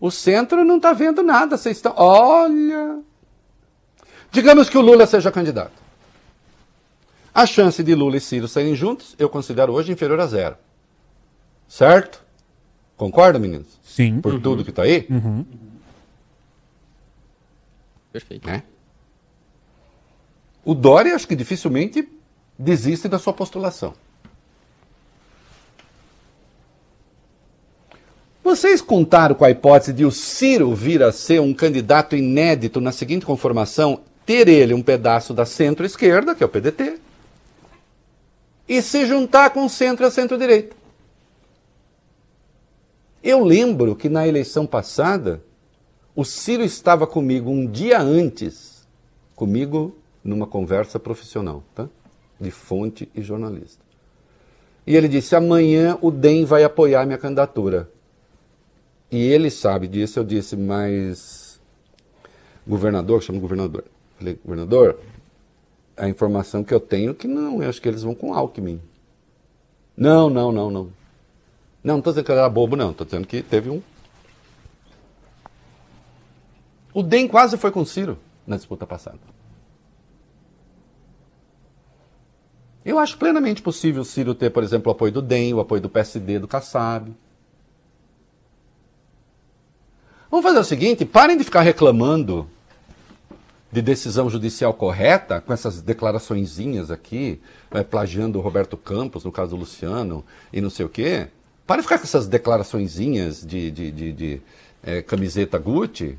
[0.00, 1.58] O centro não está vendo nada.
[1.58, 1.92] Vocês estão.
[1.94, 3.02] Olha.
[4.30, 5.74] Digamos que o Lula seja candidato.
[7.34, 10.56] A chance de Lula e Ciro saírem juntos, eu considero hoje inferior a zero.
[11.68, 12.24] Certo?
[12.96, 13.78] Concorda, meninos?
[13.82, 14.22] Sim.
[14.22, 15.06] Por tudo que está aí?
[18.10, 18.46] Perfeito.
[18.48, 18.62] né?
[20.64, 22.08] O Dória, acho que dificilmente
[22.62, 23.94] desiste da sua postulação.
[28.42, 32.92] Vocês contaram com a hipótese de o Ciro vir a ser um candidato inédito na
[32.92, 36.98] seguinte conformação, ter ele um pedaço da centro-esquerda, que é o PDT,
[38.68, 40.76] e se juntar com o centro e a centro-direita.
[43.22, 45.42] Eu lembro que na eleição passada,
[46.14, 48.86] o Ciro estava comigo um dia antes,
[49.36, 51.88] comigo numa conversa profissional, tá?
[52.42, 53.82] De fonte e jornalista.
[54.84, 57.88] E ele disse: amanhã o DEM vai apoiar minha candidatura.
[59.10, 60.18] E ele sabe disso.
[60.18, 61.60] Eu disse: mas.
[62.66, 63.84] Governador, chama governador.
[64.18, 64.98] Falei: governador,
[65.96, 68.80] a informação que eu tenho é que não, eu acho que eles vão com Alckmin.
[69.96, 70.84] Não, não, não, não.
[71.84, 72.90] Não, não estou dizendo que ele era bobo, não.
[72.90, 73.80] Estou dizendo que teve um.
[76.92, 79.18] O DEM quase foi com o Ciro na disputa passada.
[82.84, 85.80] Eu acho plenamente possível o Ciro ter, por exemplo, o apoio do DEM, o apoio
[85.80, 87.14] do PSD, do Kassab.
[90.30, 92.48] Vamos fazer o seguinte: parem de ficar reclamando
[93.70, 97.40] de decisão judicial correta, com essas declaraçõezinhas aqui,
[97.70, 101.28] eh, plagiando o Roberto Campos, no caso do Luciano, e não sei o quê.
[101.66, 104.42] Parem de ficar com essas declaraçõezinhas de, de, de, de,
[104.82, 106.18] eh, camiseta Gucci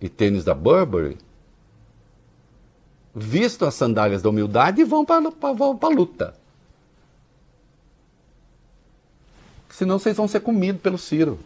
[0.00, 1.18] e tênis da Burberry.
[3.18, 6.34] Vistam as sandálias da humildade e vão para a luta.
[9.70, 11.38] Senão vocês vão ser comidos pelo Ciro.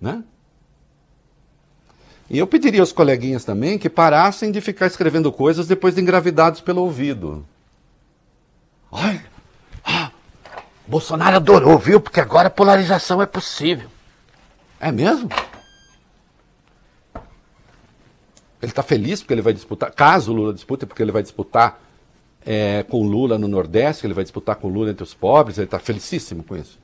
[0.00, 0.24] Né?
[2.28, 6.60] E eu pediria aos coleguinhas também que parassem de ficar escrevendo coisas depois de engravidados
[6.60, 7.46] pelo ouvido.
[8.90, 9.24] Olha,
[9.84, 10.10] ah,
[10.84, 12.00] Bolsonaro adorou, viu?
[12.00, 13.88] Porque agora a polarização é possível.
[14.80, 15.28] É mesmo?
[18.64, 21.82] Ele está feliz porque ele vai disputar, caso o Lula dispute, porque ele vai disputar
[22.46, 25.58] é, com o Lula no Nordeste, ele vai disputar com o Lula entre os pobres,
[25.58, 26.78] ele está felicíssimo com isso.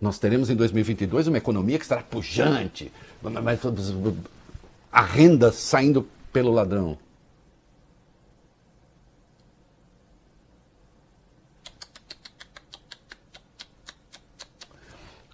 [0.00, 3.60] Nós teremos em 2022 uma economia que estará pujante, mas
[4.92, 6.96] a renda saindo pelo ladrão.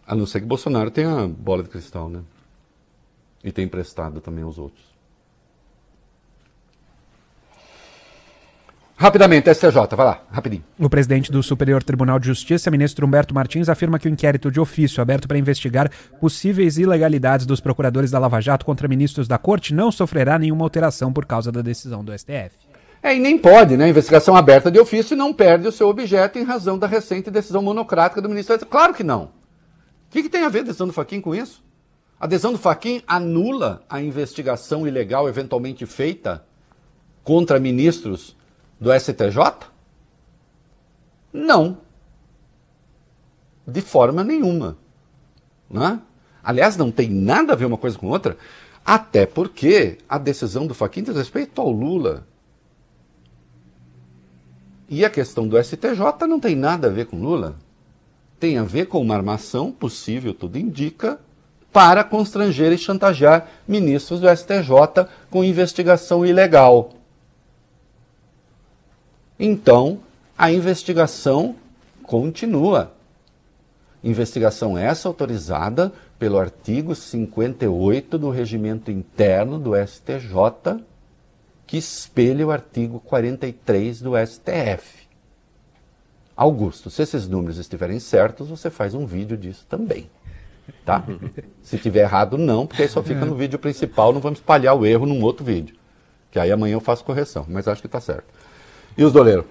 [0.06, 2.22] A não ser que Bolsonaro tenha bola de cristal, né?
[3.46, 4.84] E tem emprestado também aos outros.
[8.96, 10.64] Rapidamente, STJ, vai lá, rapidinho.
[10.76, 14.58] O presidente do Superior Tribunal de Justiça, ministro Humberto Martins, afirma que o inquérito de
[14.58, 15.88] ofício aberto para investigar
[16.18, 21.12] possíveis ilegalidades dos procuradores da Lava Jato contra ministros da Corte não sofrerá nenhuma alteração
[21.12, 22.50] por causa da decisão do STF.
[23.00, 23.88] É, e nem pode, né?
[23.88, 28.20] Investigação aberta de ofício não perde o seu objeto em razão da recente decisão monocrática
[28.20, 28.58] do ministro.
[28.66, 29.24] Claro que não.
[29.24, 29.30] O
[30.10, 31.65] que, que tem a ver a decisão do Faquin com isso?
[32.18, 36.44] A decisão do Faquin anula a investigação ilegal eventualmente feita
[37.22, 38.34] contra ministros
[38.80, 39.68] do STJ?
[41.32, 41.78] Não.
[43.66, 44.78] De forma nenhuma.
[45.68, 46.00] Né?
[46.42, 48.38] Aliás, não tem nada a ver uma coisa com outra,
[48.84, 52.26] até porque a decisão do Faquin diz respeito ao Lula.
[54.88, 57.56] E a questão do STJ não tem nada a ver com Lula.
[58.38, 61.20] Tem a ver com uma armação possível, tudo indica,
[61.76, 66.94] para constranger e chantagear ministros do STJ com investigação ilegal.
[69.38, 70.00] Então,
[70.38, 71.54] a investigação
[72.02, 72.92] continua.
[74.02, 80.82] Investigação essa autorizada pelo artigo 58 do regimento interno do STJ,
[81.66, 85.06] que espelha o artigo 43 do STF.
[86.34, 90.08] Augusto, se esses números estiverem certos, você faz um vídeo disso também.
[90.84, 91.04] Tá?
[91.62, 94.86] Se tiver errado, não, porque aí só fica no vídeo principal, não vamos espalhar o
[94.86, 95.74] erro num outro vídeo.
[96.30, 98.26] Que aí amanhã eu faço correção, mas acho que está certo.
[98.96, 99.46] E os doleiros?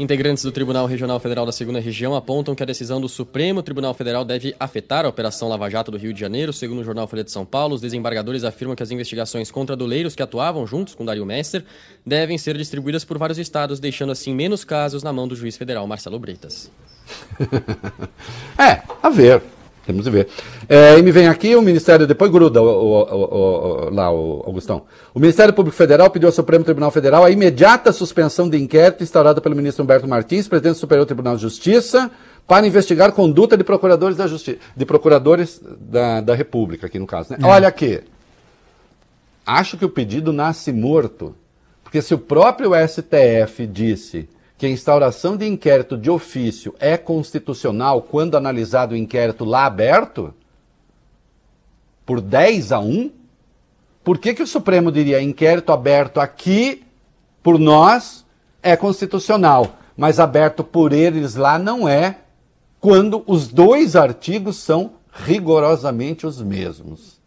[0.00, 3.92] Integrantes do Tribunal Regional Federal da Segunda Região apontam que a decisão do Supremo Tribunal
[3.92, 6.54] Federal deve afetar a Operação Lava Jato do Rio de Janeiro.
[6.54, 10.14] Segundo o jornal Folha de São Paulo, os desembargadores afirmam que as investigações contra doleiros
[10.14, 11.66] que atuavam juntos com Dario Messer
[12.04, 15.86] devem ser distribuídas por vários estados, deixando assim menos casos na mão do juiz federal
[15.86, 16.70] Marcelo Bretas.
[18.58, 19.42] é, a ver.
[19.92, 20.28] Temos que ver.
[20.68, 24.82] É, e me vem aqui o Ministério, depois gruda o, o, o, lá, o Augustão.
[25.12, 29.40] O Ministério Público Federal pediu ao Supremo Tribunal Federal a imediata suspensão de inquérito instaurada
[29.40, 32.10] pelo ministro Humberto Martins, presidente do Superior Tribunal de Justiça,
[32.46, 37.32] para investigar conduta de procuradores da Justiça, de procuradores da, da República, aqui no caso.
[37.32, 37.38] Né?
[37.42, 37.46] É.
[37.46, 38.00] Olha aqui.
[39.44, 41.34] Acho que o pedido nasce morto.
[41.82, 44.28] Porque se o próprio STF disse
[44.60, 50.34] que a instauração de inquérito de ofício é constitucional quando analisado o inquérito lá aberto,
[52.04, 53.10] por 10 a 1,
[54.04, 56.84] por que, que o Supremo diria inquérito aberto aqui,
[57.42, 58.26] por nós,
[58.62, 62.18] é constitucional, mas aberto por eles lá não é,
[62.78, 67.18] quando os dois artigos são rigorosamente os mesmos?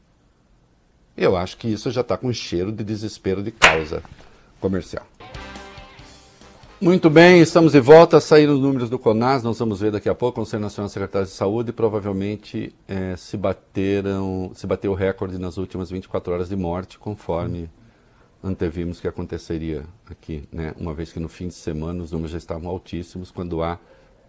[1.17, 4.03] Eu acho que isso já está com cheiro de desespero de causa
[4.59, 5.07] comercial.
[6.83, 8.19] Muito bem, estamos de volta.
[8.19, 10.41] Saíram os números do CONAS, nós vamos ver daqui a pouco.
[10.41, 15.37] O Conselho Nacional de Secretários de Saúde provavelmente é, se bateram, se bateu o recorde
[15.37, 17.69] nas últimas 24 horas de morte, conforme
[18.43, 20.73] antevimos que aconteceria aqui, né?
[20.77, 23.79] Uma vez que no fim de semana os números já estavam altíssimos quando há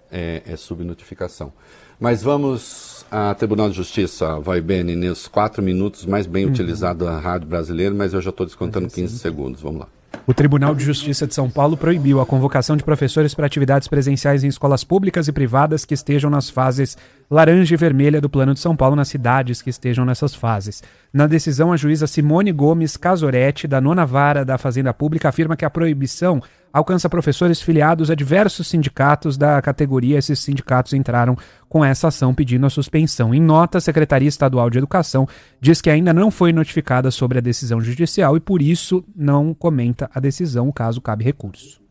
[0.09, 1.53] é, é subnotificação.
[1.99, 6.53] Mas vamos a Tribunal de Justiça, vai bem, nos quatro minutos mais bem uhum.
[6.53, 9.61] utilizado a rádio brasileira, mas eu já estou descontando 15 segundos.
[9.61, 9.89] Vamos lá.
[10.27, 14.43] O Tribunal de Justiça de São Paulo proibiu a convocação de professores para atividades presenciais
[14.43, 16.97] em escolas públicas e privadas que estejam nas fases
[17.35, 20.85] laranja e vermelha do Plano de São Paulo nas cidades que estejam nessas fases.
[21.12, 25.64] Na decisão, a juíza Simone Gomes Casoretti, da nona vara da Fazenda Pública, afirma que
[25.64, 26.41] a proibição
[26.72, 30.16] alcança professores filiados a diversos sindicatos da categoria.
[30.16, 31.37] Esses sindicatos entraram
[31.68, 33.35] com essa ação pedindo a suspensão.
[33.35, 35.26] Em nota, a Secretaria Estadual de Educação
[35.61, 40.09] diz que ainda não foi notificada sobre a decisão judicial e, por isso, não comenta
[40.14, 40.70] a decisão.
[40.70, 41.82] Caso cabe recurso.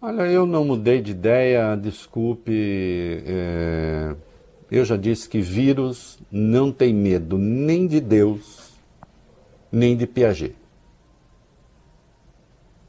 [0.00, 2.52] Olha, eu não mudei de ideia, desculpe.
[3.26, 4.14] É
[4.70, 8.72] eu já disse que vírus não tem medo nem de Deus,
[9.70, 10.56] nem de Piaget.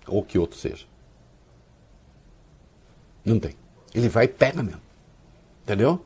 [0.08, 0.86] Ou que outro seja.
[3.24, 3.56] Não tem.
[3.94, 4.82] Ele vai e pega mesmo.
[5.64, 6.06] Entendeu?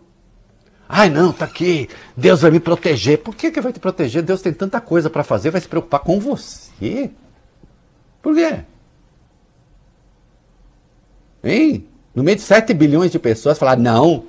[0.87, 1.89] Ai, não, tá aqui.
[2.15, 3.19] Deus vai me proteger.
[3.19, 4.23] Por que, que vai te proteger?
[4.23, 7.11] Deus tem tanta coisa para fazer, vai se preocupar com você.
[8.21, 8.63] Por quê?
[11.43, 11.87] Hein?
[12.15, 14.25] No meio de 7 bilhões de pessoas, falar, não,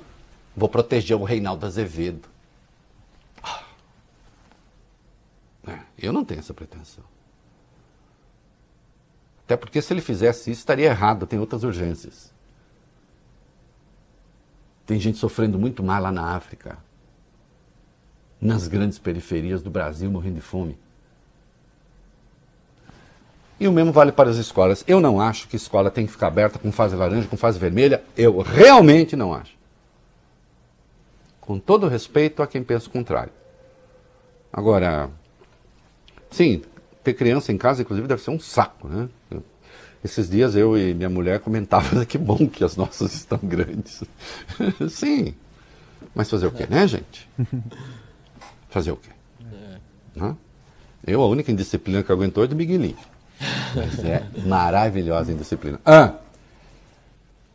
[0.55, 2.27] Vou proteger o Reinaldo Azevedo.
[3.41, 3.63] Ah.
[5.67, 7.03] É, eu não tenho essa pretensão.
[9.45, 12.31] Até porque se ele fizesse isso, estaria errado, tem outras urgências.
[14.85, 16.77] Tem gente sofrendo muito mal lá na África.
[18.41, 20.77] nas grandes periferias do Brasil morrendo de fome.
[23.59, 24.83] E o mesmo vale para as escolas.
[24.87, 28.03] Eu não acho que escola tem que ficar aberta com fase laranja, com fase vermelha.
[28.17, 29.60] Eu realmente não acho.
[31.41, 33.33] Com todo respeito a quem pensa o contrário.
[34.53, 35.09] Agora,
[36.29, 36.61] sim,
[37.03, 39.09] ter criança em casa, inclusive, deve ser um saco, né?
[40.03, 44.03] Esses dias eu e minha mulher comentávamos que bom que as nossas estão grandes.
[44.89, 45.35] sim.
[46.15, 47.29] Mas fazer o quê, né, gente?
[48.69, 49.09] Fazer o quê?
[50.17, 50.33] É.
[51.05, 52.97] Eu, a única indisciplina que aguentou é do Miguelinho.
[53.75, 55.79] Mas é maravilhosa a indisciplina.
[55.85, 56.15] Ah!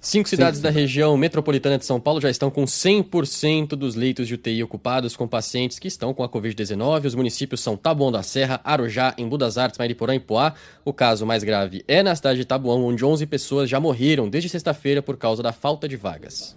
[0.07, 0.63] Cinco cidades sim, sim.
[0.63, 5.17] da região metropolitana de São Paulo já estão com 100% dos leitos de UTI ocupados
[5.17, 7.07] com pacientes que estão com a Covid-19.
[7.07, 10.55] Os municípios são Taboão da Serra, Arujá, Embu das Artes, Mariporã e Poá.
[10.85, 14.49] O caso mais grave é na cidade de Taboão, onde 11 pessoas já morreram desde
[14.49, 16.57] sexta-feira por causa da falta de vagas.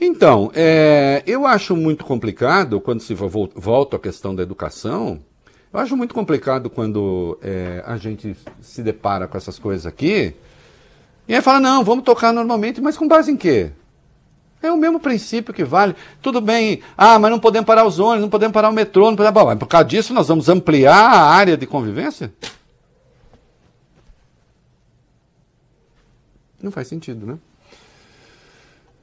[0.00, 5.20] Então, é, eu acho muito complicado quando se volta à questão da educação.
[5.70, 10.34] Eu acho muito complicado quando é, a gente se depara com essas coisas aqui
[11.28, 13.70] e aí fala, não, vamos tocar normalmente, mas com base em quê?
[14.62, 15.94] É o mesmo princípio que vale.
[16.22, 19.16] Tudo bem, ah, mas não podemos parar os ônibus, não podemos parar o metrô, não
[19.16, 19.42] podemos...
[19.42, 22.32] Bom, por causa disso nós vamos ampliar a área de convivência?
[26.62, 27.38] Não faz sentido, né?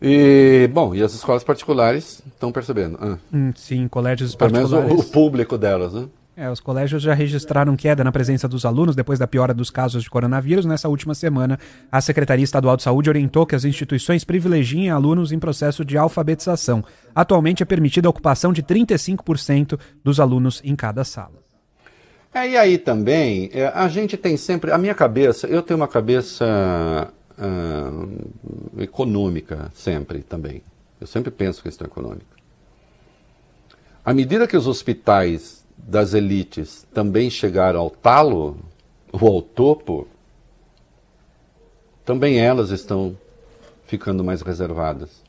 [0.01, 2.97] E, bom, e as escolas particulares estão percebendo?
[2.99, 3.17] Ah.
[3.34, 4.88] Hum, sim, colégios Pelo particulares.
[4.88, 6.07] Pelo menos o, o público delas, né?
[6.36, 10.02] É, os colégios já registraram queda na presença dos alunos depois da piora dos casos
[10.02, 10.66] de coronavírus.
[10.66, 11.60] Nessa última semana,
[11.92, 16.84] a Secretaria Estadual de Saúde orientou que as instituições privilegiem alunos em processo de alfabetização.
[17.14, 21.44] Atualmente é permitida a ocupação de 35% dos alunos em cada sala.
[22.34, 24.72] É, e aí também, é, a gente tem sempre.
[24.72, 30.64] A minha cabeça, eu tenho uma cabeça uh, econômica sempre também.
[31.00, 32.26] Eu sempre penso questão econômica.
[34.04, 38.57] À medida que os hospitais das elites também chegaram ao talo,
[39.11, 40.07] ou ao topo,
[42.03, 43.17] também elas estão
[43.86, 45.24] ficando mais reservadas.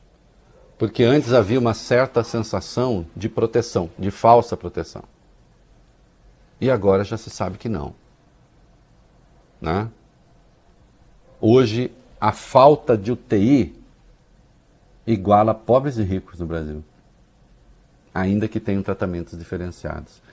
[0.77, 5.03] Porque antes havia uma certa sensação de proteção, de falsa proteção.
[6.59, 7.93] E agora já se sabe que não.
[9.61, 9.89] Né?
[11.39, 13.75] Hoje, a falta de UTI
[15.05, 16.83] iguala pobres e ricos no Brasil,
[18.13, 20.24] ainda que tenham tratamentos diferenciados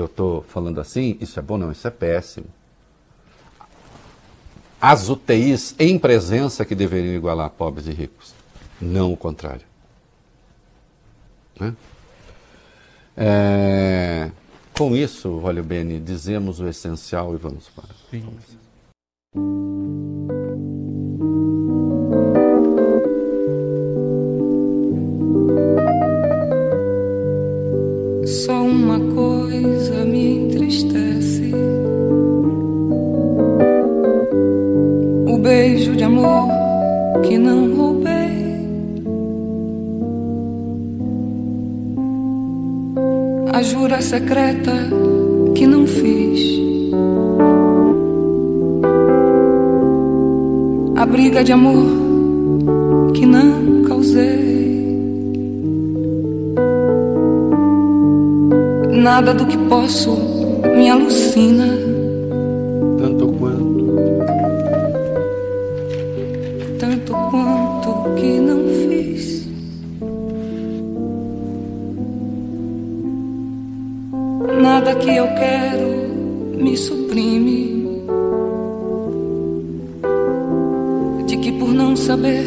[0.00, 1.58] eu estou falando assim, isso é bom?
[1.58, 2.46] Não, isso é péssimo.
[4.80, 8.32] As UTIs em presença que deveriam igualar pobres e ricos,
[8.80, 9.66] não o contrário.
[11.58, 11.74] Né?
[13.16, 14.30] É,
[14.76, 17.88] com isso, Valeu Bene, dizemos o essencial e vamos para.
[18.08, 18.24] Sim.
[28.24, 29.37] Só uma coisa
[30.68, 31.50] entristece:
[35.26, 36.48] o beijo de amor
[37.22, 38.12] que não roubei,
[43.52, 44.72] a jura secreta
[45.54, 46.58] que não fiz.
[50.96, 51.86] A briga de amor
[53.14, 54.58] que não causei.
[58.92, 60.37] Nada do que posso
[60.88, 61.66] me alucina.
[62.98, 63.84] Tanto quanto.
[66.78, 69.46] Tanto quanto que não fiz.
[74.62, 75.88] Nada que eu quero
[76.56, 78.02] me suprime.
[81.26, 82.46] De que por não saber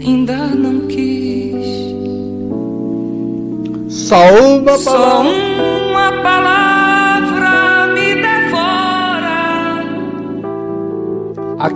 [0.00, 1.94] ainda não quis.
[3.88, 4.78] Só uma palavra.
[4.78, 5.49] Só uma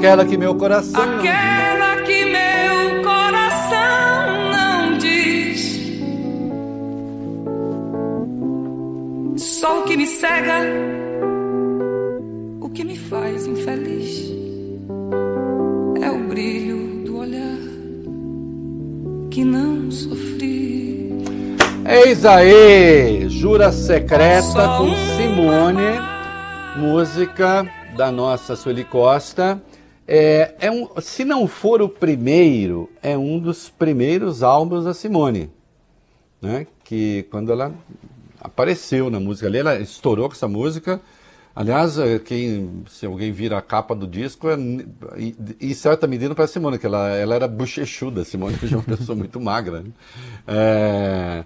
[0.04, 1.00] Aquela que meu coração.
[1.02, 5.80] Aquela que meu coração não diz.
[9.38, 10.60] Só o que me cega,
[12.60, 14.30] o que me faz infeliz
[16.02, 17.56] é o brilho do olhar
[19.30, 21.14] que não sofri.
[21.88, 25.98] Eis aí, Jura Secreta com Simone,
[26.76, 29.62] música da nossa Sueli Costa.
[30.06, 35.50] É, é um, se não for o primeiro, é um dos primeiros álbuns da Simone.
[36.40, 36.66] Né?
[36.82, 37.72] Que quando ela
[38.40, 41.00] apareceu na música ali, ela estourou com essa música
[41.56, 44.56] Aliás, é, quem, se alguém vira a capa do disco, é,
[45.72, 49.40] certa medida para a Simone, que ela, ela era bochechuda, Simone é uma pessoa muito
[49.40, 49.82] magra.
[49.82, 49.90] Né?
[50.48, 51.44] É,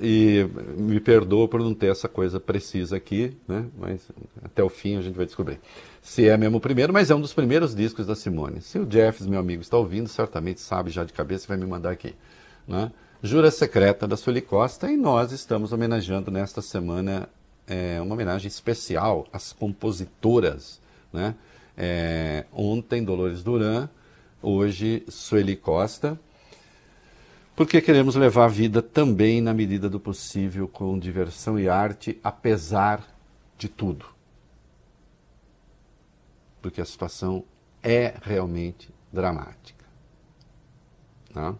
[0.00, 0.44] e
[0.76, 3.66] me perdoa por não ter essa coisa precisa aqui, né?
[3.78, 4.08] mas
[4.42, 5.60] até o fim a gente vai descobrir.
[6.02, 8.60] Se é mesmo o primeiro, mas é um dos primeiros discos da Simone.
[8.60, 11.64] Se o Jeffs, meu amigo, está ouvindo, certamente sabe já de cabeça e vai me
[11.64, 12.12] mandar aqui.
[12.66, 12.90] Né?
[13.22, 17.28] Jura Secreta da Sueli Costa e nós estamos homenageando nesta semana
[17.68, 20.80] é, uma homenagem especial às compositoras.
[21.12, 21.36] Né?
[21.78, 23.88] É, ontem, Dolores Duran,
[24.42, 26.18] hoje, Sueli Costa,
[27.54, 33.06] porque queremos levar a vida também, na medida do possível, com diversão e arte, apesar
[33.56, 34.11] de tudo.
[36.62, 37.44] Porque a situação
[37.82, 39.84] é realmente dramática.
[41.34, 41.54] Tá?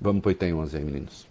[0.00, 1.28] Vamos para o item 11 aí, meninos.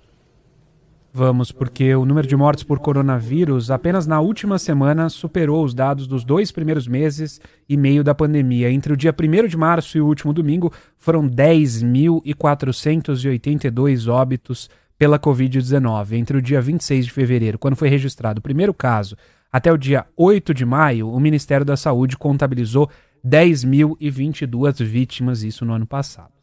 [1.11, 6.05] Vamos, porque o número de mortes por coronavírus apenas na última semana superou os dados
[6.05, 8.71] dos dois primeiros meses e meio da pandemia.
[8.71, 14.69] Entre o dia 1 de março e o último domingo, foram 10.482 óbitos
[14.99, 16.11] pela Covid-19.
[16.11, 19.17] Entre o dia 26 de fevereiro, quando foi registrado o primeiro caso,
[19.51, 22.89] até o dia 8 de maio, o Ministério da Saúde contabilizou
[23.25, 26.39] 10.022 vítimas, isso no ano passado.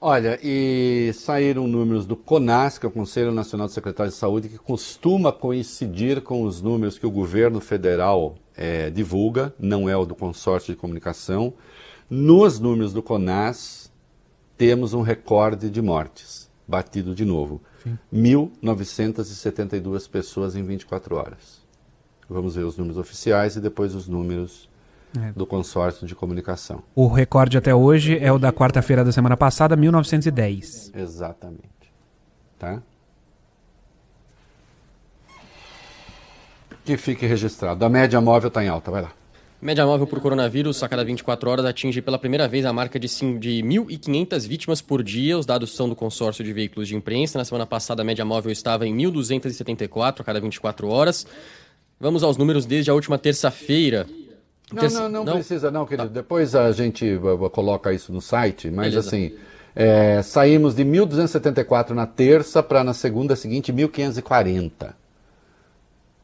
[0.00, 4.48] Olha, e saíram números do CONAS, que é o Conselho Nacional de Secretários de Saúde,
[4.48, 10.06] que costuma coincidir com os números que o governo federal é, divulga, não é o
[10.06, 11.52] do consórcio de comunicação.
[12.08, 13.92] Nos números do CONAS,
[14.56, 17.60] temos um recorde de mortes, batido de novo.
[18.14, 21.57] 1.972 pessoas em 24 horas.
[22.28, 24.68] Vamos ver os números oficiais e depois os números
[25.16, 25.32] é.
[25.32, 26.82] do consórcio de comunicação.
[26.94, 30.92] O recorde até hoje é o da quarta-feira da semana passada, 1910.
[30.94, 31.62] Exatamente.
[32.58, 32.82] Tá?
[36.84, 37.84] Que fique registrado.
[37.84, 39.12] A média móvel está em alta, vai lá.
[39.60, 43.08] Média móvel por coronavírus a cada 24 horas atinge pela primeira vez a marca de,
[43.08, 45.36] de 1.500 vítimas por dia.
[45.36, 47.38] Os dados são do consórcio de veículos de imprensa.
[47.38, 51.26] Na semana passada, a média móvel estava em 1.274 a cada 24 horas.
[52.00, 54.06] Vamos aos números desde a última terça-feira.
[54.72, 56.08] Não, não, não, não, precisa não, querido.
[56.08, 56.14] Tá.
[56.14, 57.18] Depois a gente
[57.52, 59.08] coloca isso no site, mas Beleza.
[59.08, 59.32] assim,
[59.74, 64.94] é, saímos de 1.274 na terça para na segunda seguinte 1.540.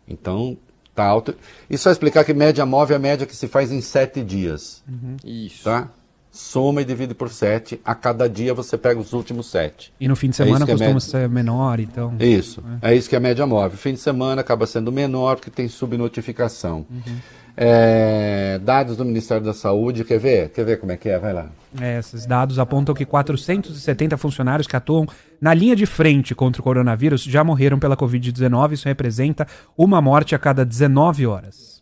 [0.07, 0.59] Então,
[0.95, 1.35] tá alto.
[1.69, 4.83] E só explicar que média móvel é a média que se faz em sete dias.
[4.87, 5.17] Uhum.
[5.25, 5.65] Isso.
[5.65, 5.91] Tá?
[6.35, 7.81] Soma e divide por sete.
[7.85, 9.95] A cada dia você pega os últimos sete.
[10.01, 11.01] E no fim de semana é costuma média...
[11.01, 12.13] ser menor, então.
[12.19, 12.61] Isso.
[12.83, 12.91] É.
[12.91, 12.97] é.
[12.97, 13.79] isso que é a média móvel.
[13.79, 16.85] Fim de semana acaba sendo menor porque tem subnotificação.
[16.91, 17.19] Uhum.
[17.57, 20.49] É, dados do Ministério da Saúde, quer ver?
[20.49, 21.17] Quer ver como é que é?
[21.21, 21.47] Vai lá.
[21.81, 25.07] É, esses dados apontam que 470 funcionários que atuam
[25.41, 28.73] na linha de frente contra o coronavírus já morreram pela Covid-19.
[28.73, 29.47] Isso representa
[29.79, 31.81] uma morte a cada 19 horas.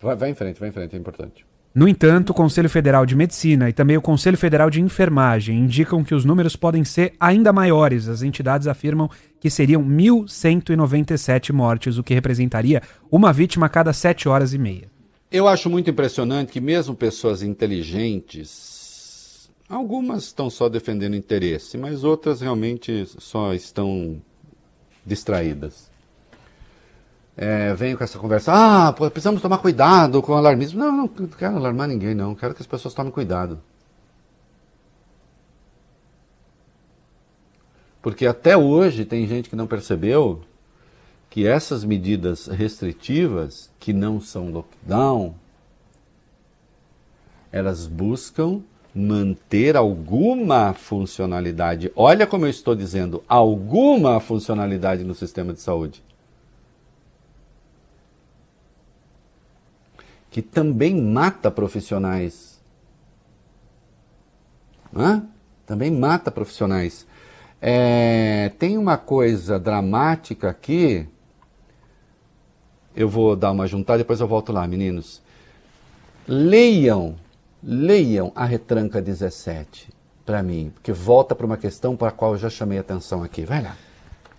[0.00, 1.44] Vai, vai em frente, vai em frente, é importante.
[1.76, 6.02] No entanto, o Conselho Federal de Medicina e também o Conselho Federal de Enfermagem indicam
[6.02, 8.08] que os números podem ser ainda maiores.
[8.08, 14.26] As entidades afirmam que seriam 1.197 mortes, o que representaria uma vítima a cada 7
[14.26, 14.90] horas e meia.
[15.30, 22.40] Eu acho muito impressionante que, mesmo pessoas inteligentes, algumas estão só defendendo interesse, mas outras
[22.40, 24.16] realmente só estão
[25.04, 25.85] distraídas
[27.36, 30.78] é, venho com essa conversa, ah, precisamos tomar cuidado com o alarmismo.
[30.80, 32.34] Não, não quero alarmar ninguém, não.
[32.34, 33.60] Quero que as pessoas tomem cuidado.
[38.00, 40.40] Porque até hoje tem gente que não percebeu
[41.28, 45.34] que essas medidas restritivas, que não são lockdown,
[47.52, 48.62] elas buscam
[48.94, 51.92] manter alguma funcionalidade.
[51.94, 56.02] Olha como eu estou dizendo, alguma funcionalidade no sistema de saúde.
[60.36, 62.60] Que também mata profissionais.
[64.94, 65.26] Hã?
[65.64, 67.06] Também mata profissionais.
[67.58, 71.08] É, tem uma coisa dramática aqui.
[72.94, 75.22] Eu vou dar uma juntada, depois eu volto lá, meninos.
[76.28, 77.16] Leiam,
[77.62, 79.88] leiam a retranca 17
[80.26, 83.46] para mim, porque volta para uma questão para a qual eu já chamei atenção aqui.
[83.46, 83.74] Vai lá.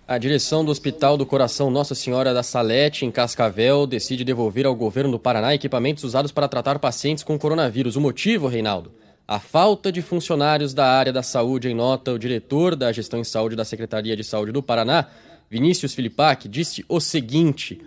[0.08, 4.74] A direção do Hospital do Coração Nossa Senhora da Salete, em Cascavel, decide devolver ao
[4.74, 7.94] governo do Paraná equipamentos usados para tratar pacientes com coronavírus.
[7.94, 8.90] O motivo, Reinaldo?
[9.26, 13.24] A falta de funcionários da área da saúde, em nota, o diretor da gestão em
[13.24, 15.08] saúde da Secretaria de Saúde do Paraná,
[15.50, 17.78] Vinícius Filipac, disse o seguinte.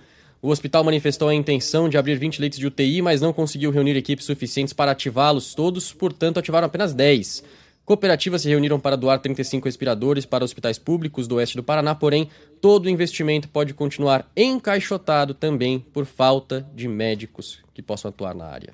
[0.44, 3.98] O hospital manifestou a intenção de abrir 20 leitos de UTI, mas não conseguiu reunir
[3.98, 7.44] equipes suficientes para ativá-los todos, portanto, ativaram apenas 10.
[7.86, 12.30] Cooperativas se reuniram para doar 35 respiradores para hospitais públicos do oeste do Paraná, porém,
[12.62, 18.46] todo o investimento pode continuar encaixotado também por falta de médicos que possam atuar na
[18.46, 18.74] área.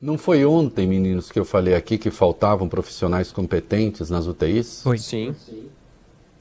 [0.00, 4.82] Não foi ontem, meninos, que eu falei aqui que faltavam profissionais competentes nas UTIs?
[4.82, 4.96] Foi.
[4.96, 5.34] Sim.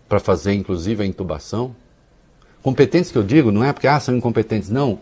[0.07, 1.75] Para fazer, inclusive, a intubação?
[2.61, 4.99] Competentes que eu digo, não é porque ah, são incompetentes, não.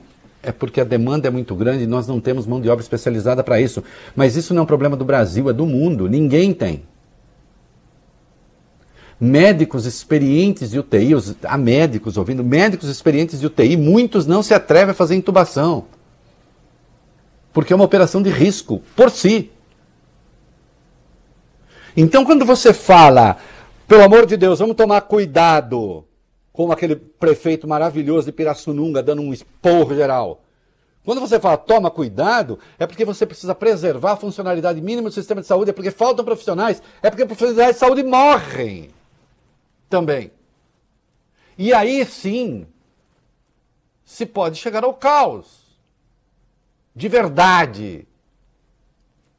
[0.47, 3.43] É porque a demanda é muito grande e nós não temos mão de obra especializada
[3.43, 3.83] para isso.
[4.15, 6.07] Mas isso não é um problema do Brasil, é do mundo.
[6.07, 6.83] Ninguém tem.
[9.19, 14.53] Médicos experientes de UTI, os, há médicos ouvindo, médicos experientes de UTI, muitos não se
[14.53, 15.85] atrevem a fazer intubação
[17.57, 19.49] porque é uma operação de risco por si.
[21.95, 23.37] Então, quando você fala,
[23.87, 26.05] pelo amor de Deus, vamos tomar cuidado,
[26.57, 30.41] como aquele prefeito maravilhoso de Pirassununga dando um esporro geral.
[31.05, 35.39] Quando você fala toma cuidado, é porque você precisa preservar a funcionalidade mínima do sistema
[35.39, 38.89] de saúde, é porque faltam profissionais, é porque profissionais de saúde morrem
[39.87, 40.31] também.
[41.55, 42.65] E aí sim
[44.03, 45.67] se pode chegar ao caos
[46.95, 48.07] de verdade,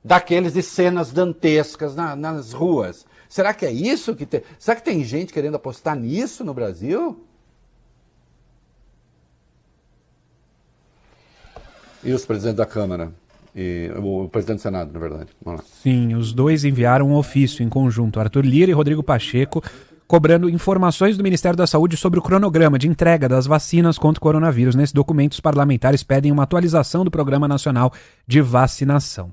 [0.05, 3.05] daqueles de cenas dantescas na, nas ruas.
[3.29, 4.43] Será que é isso que tem?
[4.59, 7.25] Será que tem gente querendo apostar nisso no Brasil?
[12.03, 13.13] E os presidentes da Câmara?
[13.55, 15.31] E, o presidente do Senado, na verdade.
[15.83, 19.63] Sim, os dois enviaram um ofício em conjunto, Arthur Lira e Rodrigo Pacheco,
[20.07, 24.23] cobrando informações do Ministério da Saúde sobre o cronograma de entrega das vacinas contra o
[24.23, 24.75] coronavírus.
[24.75, 27.93] Nesse documento, os parlamentares pedem uma atualização do Programa Nacional
[28.27, 29.33] de Vacinação.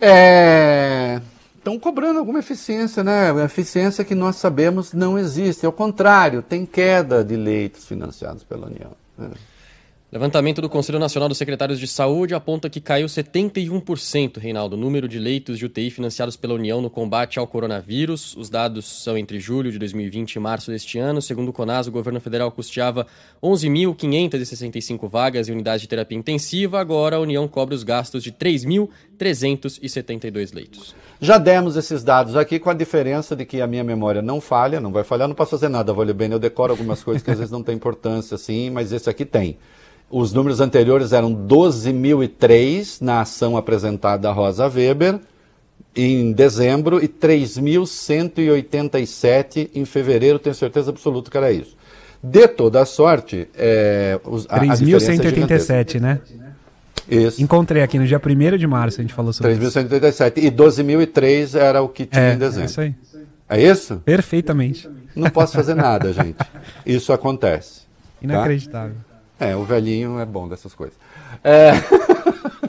[0.00, 1.20] É.
[1.64, 3.32] Estão cobrando alguma eficiência, né?
[3.32, 5.64] Uma eficiência que nós sabemos não existe.
[5.64, 8.90] Ao contrário, tem queda de leitos financiados pela União.
[9.18, 9.53] É.
[10.14, 15.08] Levantamento do Conselho Nacional dos Secretários de Saúde aponta que caiu 71%, Reinaldo, o número
[15.08, 18.36] de leitos de UTI financiados pela União no combate ao coronavírus.
[18.36, 21.20] Os dados são entre julho de 2020 e março deste ano.
[21.20, 23.08] Segundo o CONAS, o governo federal custeava
[23.42, 26.78] 11.565 vagas em unidades de terapia intensiva.
[26.78, 30.94] Agora a União cobre os gastos de 3.372 leitos.
[31.20, 34.80] Já demos esses dados aqui com a diferença de que a minha memória não falha,
[34.80, 37.32] não vai falhar, não posso fazer nada, vou ler bem, eu decoro algumas coisas que
[37.32, 39.58] às vezes não tem importância assim, mas esse aqui tem.
[40.10, 45.18] Os números anteriores eram 12.003 na ação apresentada da Rosa Weber
[45.96, 51.76] em dezembro e 3.187 em fevereiro, tenho certeza absoluta que era isso.
[52.22, 56.20] De toda sorte, é, 3.187, é né?
[57.08, 57.42] Isso.
[57.42, 59.68] Encontrei aqui no dia 1 de março, a gente falou sobre 3.
[59.68, 59.78] isso.
[59.78, 60.38] 3.187.
[60.38, 62.62] E 12.003 era o que tinha é, em dezembro.
[62.62, 62.94] É isso aí.
[63.48, 63.96] É isso?
[64.04, 64.88] Perfeitamente.
[65.14, 66.38] Não posso fazer nada, gente.
[66.86, 67.80] Isso acontece.
[67.80, 67.86] Tá?
[68.22, 68.96] Inacreditável.
[69.06, 69.13] Tá?
[69.38, 70.96] É, o velhinho é bom dessas coisas.
[71.42, 71.72] É...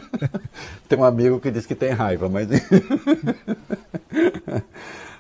[0.89, 2.47] tem um amigo que diz que tem raiva, mas.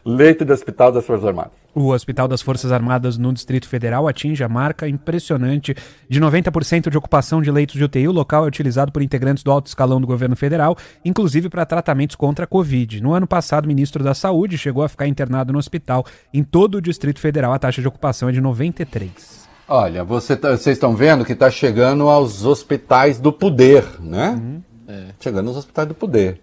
[0.07, 1.51] Leito do Hospital das Forças Armadas.
[1.73, 5.75] O Hospital das Forças Armadas no Distrito Federal atinge a marca impressionante
[6.07, 8.07] de 90% de ocupação de leitos de UTI.
[8.07, 12.15] O local é utilizado por integrantes do alto escalão do governo federal, inclusive para tratamentos
[12.15, 13.01] contra a Covid.
[13.01, 16.05] No ano passado, o ministro da Saúde chegou a ficar internado no hospital.
[16.31, 19.45] Em todo o Distrito Federal, a taxa de ocupação é de 93%.
[19.67, 24.39] Olha, você tá, vocês estão vendo que está chegando aos hospitais do poder, né?
[24.39, 24.61] Uhum.
[24.87, 25.05] É.
[25.19, 26.39] Chegando aos hospitais do poder.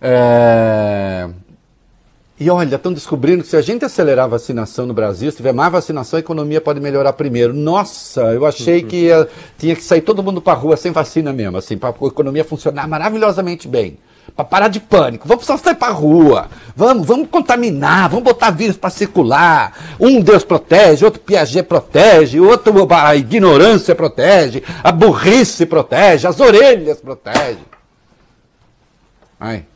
[0.00, 1.28] É...
[2.40, 5.52] E olha, estão descobrindo que se a gente acelerar a vacinação no Brasil, se tiver
[5.52, 7.54] mais vacinação, a economia pode melhorar primeiro.
[7.54, 11.32] Nossa, eu achei que ia, tinha que sair todo mundo para a rua sem vacina
[11.32, 13.96] mesmo, assim, para a economia funcionar maravilhosamente bem
[14.34, 15.28] para parar de pânico.
[15.28, 16.48] Vamos só sair para rua.
[16.74, 19.72] Vamos, vamos contaminar, vamos botar vírus para circular.
[20.00, 27.00] Um Deus protege, outro Piaget protege, outro a ignorância protege, a burrice protege, as orelhas
[27.00, 27.58] protege.
[29.38, 29.66] Ai.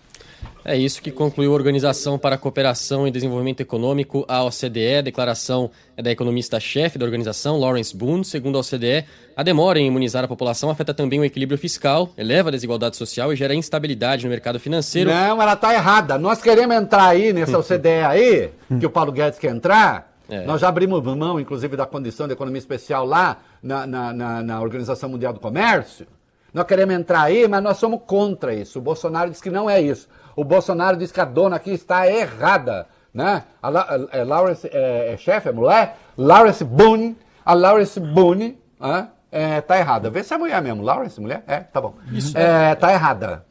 [0.68, 4.96] É isso que concluiu a Organização para a Cooperação e Desenvolvimento Econômico, a OCDE.
[4.96, 8.24] A declaração é da economista-chefe da organização, Lawrence Boone.
[8.24, 9.04] Segundo a OCDE,
[9.36, 13.32] a demora em imunizar a população afeta também o equilíbrio fiscal, eleva a desigualdade social
[13.32, 15.08] e gera instabilidade no mercado financeiro.
[15.08, 16.18] Não, ela está errada.
[16.18, 18.50] Nós queremos entrar aí nessa OCDE aí,
[18.80, 20.16] que o Paulo Guedes quer entrar.
[20.28, 20.44] É.
[20.46, 24.60] Nós já abrimos mão, inclusive, da condição de economia especial lá na, na, na, na
[24.60, 26.08] Organização Mundial do Comércio.
[26.52, 28.80] Nós queremos entrar aí, mas nós somos contra isso.
[28.80, 30.08] O Bolsonaro diz que não é isso.
[30.37, 32.87] O Bolsonaro diz que a dona aqui está errada.
[33.12, 33.43] Né?
[33.62, 35.97] A, a, a é, Lawrence é, é chefe, é mulher?
[36.18, 40.11] Lawrence Boone, a Lawrence Boone está é, tá errada.
[40.11, 40.82] Vê se é mulher mesmo.
[40.82, 41.43] Lawrence, mulher?
[41.47, 41.95] É, tá bom.
[42.12, 42.37] Isso.
[42.37, 43.47] É, tá errada.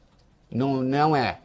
[0.51, 1.39] Não, não é.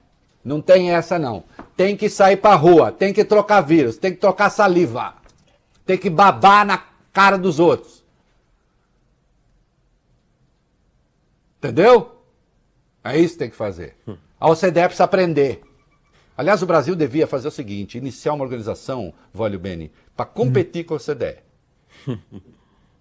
[0.45, 1.45] Não tem essa não.
[1.77, 5.15] Tem que sair pra rua, tem que trocar vírus, tem que trocar saliva,
[5.85, 6.83] tem que babar na
[7.13, 8.05] cara dos outros.
[11.59, 12.23] Entendeu?
[13.05, 13.97] É isso que tem que fazer.
[14.07, 14.17] Hum.
[14.41, 15.61] A OCDE precisa aprender.
[16.37, 20.95] Aliás, o Brasil devia fazer o seguinte: iniciar uma organização, Vólio Beni, para competir com
[20.95, 21.37] a OCDE.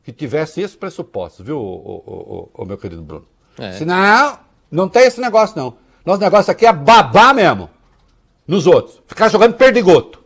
[0.03, 3.25] que tivesse esse pressuposto, viu, o, o, o, o meu querido Bruno?
[3.57, 3.73] É.
[3.73, 5.77] Senão, não tem esse negócio, não.
[6.05, 7.69] Nosso negócio aqui é babar mesmo
[8.47, 9.01] nos outros.
[9.07, 10.23] Ficar jogando perdigoto.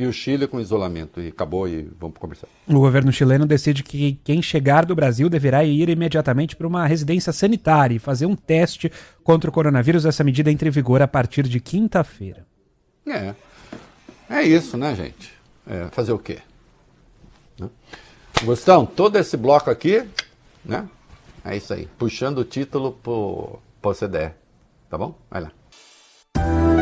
[0.00, 1.20] E o Chile com isolamento.
[1.20, 2.48] E acabou e vamos conversar.
[2.66, 7.34] O governo chileno decide que quem chegar do Brasil deverá ir imediatamente para uma residência
[7.34, 8.90] sanitária e fazer um teste
[9.22, 10.06] contra o coronavírus.
[10.06, 12.46] Essa medida entra em vigor a partir de quinta-feira.
[13.06, 13.34] É.
[14.30, 15.34] É isso, né, gente?
[15.66, 16.38] É, fazer o quê?
[17.58, 17.68] Né?
[18.42, 20.08] Gostão, todo esse bloco aqui,
[20.64, 20.88] né?
[21.44, 21.86] É isso aí.
[21.98, 24.32] Puxando o título pro, pro CDE.
[24.88, 25.14] Tá bom?
[25.30, 26.79] Vai lá.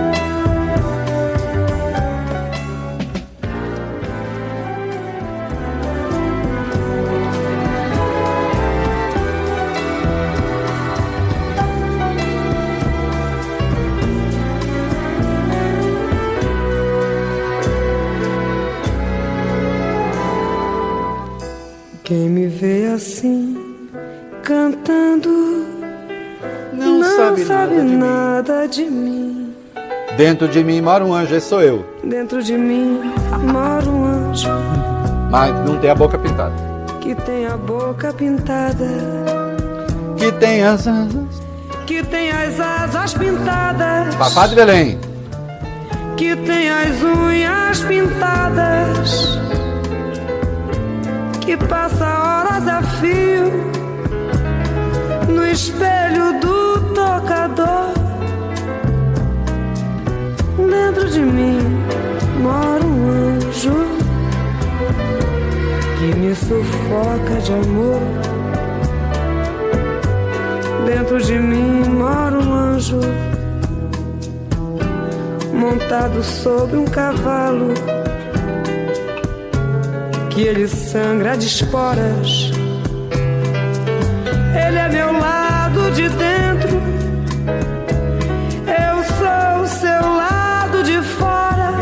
[22.09, 23.55] Quem me vê assim,
[24.43, 25.29] cantando,
[26.73, 27.97] Não, sabe, nada de mim.
[27.99, 29.55] nada de mim.
[30.17, 31.85] Dentro de mim mora um anjo, esse sou eu.
[32.03, 32.99] Dentro de mim
[33.53, 34.49] mora um anjo
[35.31, 36.55] Mas não tem a boca pintada.
[37.03, 38.87] que tem a boca pintada,
[40.17, 41.43] Que tem as asas.
[41.87, 44.99] que tem as asas pintadas, Papá de Belém.
[46.17, 49.39] que tem as unhas pintadas,
[51.49, 53.51] que passa horas a fio
[55.31, 57.95] no espelho do tocador.
[60.59, 61.59] Dentro de mim
[62.43, 63.73] mora um anjo
[65.99, 68.03] que me sufoca de amor.
[70.85, 73.01] Dentro de mim mora um anjo
[75.55, 77.73] montado sobre um cavalo
[80.39, 82.53] que ele sangra de esporas.
[84.55, 86.81] Ele é meu lado de dentro,
[88.87, 91.73] eu sou o seu lado de fora.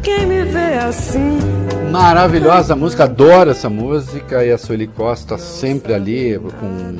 [0.00, 1.40] Quem me vê assim
[1.90, 4.44] Maravilhosa música, adoro essa música.
[4.44, 6.94] E a Sueli Costa sempre ali com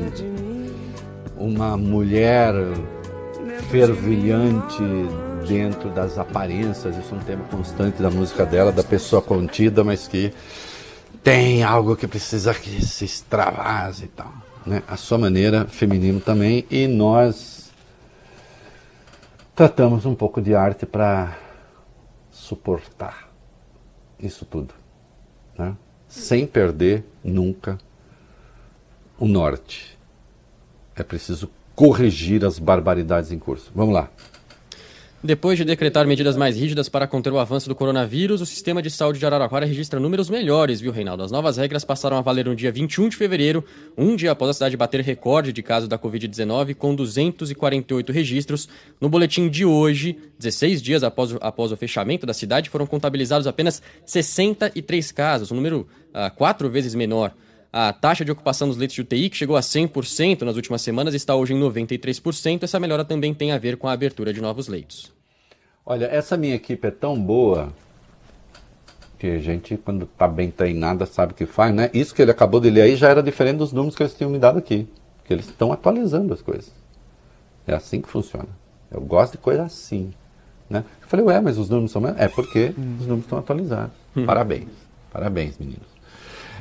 [1.38, 2.54] uma mulher
[3.70, 4.82] fervilhante
[5.51, 6.96] dentro das aparências.
[6.96, 10.32] Isso é um tema constante da música dela, da pessoa contida, mas que
[11.24, 14.32] tem algo que precisa que se extravase e tal.
[14.64, 14.80] Né?
[14.86, 16.64] A sua maneira, feminino também.
[16.70, 17.68] E nós
[19.57, 21.36] tratamos um pouco de arte para
[22.30, 23.28] suportar
[24.20, 24.72] isso tudo,
[25.59, 25.76] né?
[26.07, 27.76] sem perder nunca
[29.18, 29.98] o norte.
[30.94, 33.72] É preciso corrigir as barbaridades em curso.
[33.74, 34.11] Vamos lá.
[35.22, 38.88] Depois de decretar medidas mais rígidas para conter o avanço do coronavírus, o sistema de
[38.90, 41.22] saúde de Araraquara registra números melhores, viu, Reinaldo?
[41.22, 43.62] As novas regras passaram a valer no dia 21 de fevereiro,
[43.98, 48.66] um dia após a cidade bater recorde de casos da Covid-19, com 248 registros.
[48.98, 53.46] No boletim de hoje, 16 dias após, o- após o fechamento da cidade, foram contabilizados
[53.46, 57.34] apenas 63 casos, um número ah, quatro vezes menor.
[57.72, 61.14] A taxa de ocupação dos leitos de UTI, que chegou a 100% nas últimas semanas,
[61.14, 62.64] está hoje em 93%.
[62.64, 65.12] Essa melhora também tem a ver com a abertura de novos leitos.
[65.86, 67.72] Olha, essa minha equipe é tão boa
[69.18, 71.90] que a gente, quando está bem treinada, sabe o que faz, né?
[71.94, 74.30] Isso que ele acabou de ler aí já era diferente dos números que eles tinham
[74.30, 74.88] me dado aqui.
[75.24, 76.72] Que eles estão atualizando as coisas.
[77.66, 78.48] É assim que funciona.
[78.90, 80.12] Eu gosto de coisa assim.
[80.68, 80.84] Né?
[81.02, 82.04] Eu falei, ué, mas os números são.
[82.16, 83.92] É porque os números estão atualizados.
[84.26, 84.70] Parabéns.
[85.12, 85.99] Parabéns, meninos.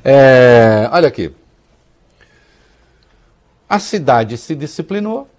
[0.04, 1.34] É, olha aqui.
[3.68, 5.30] A cidade se disciplinou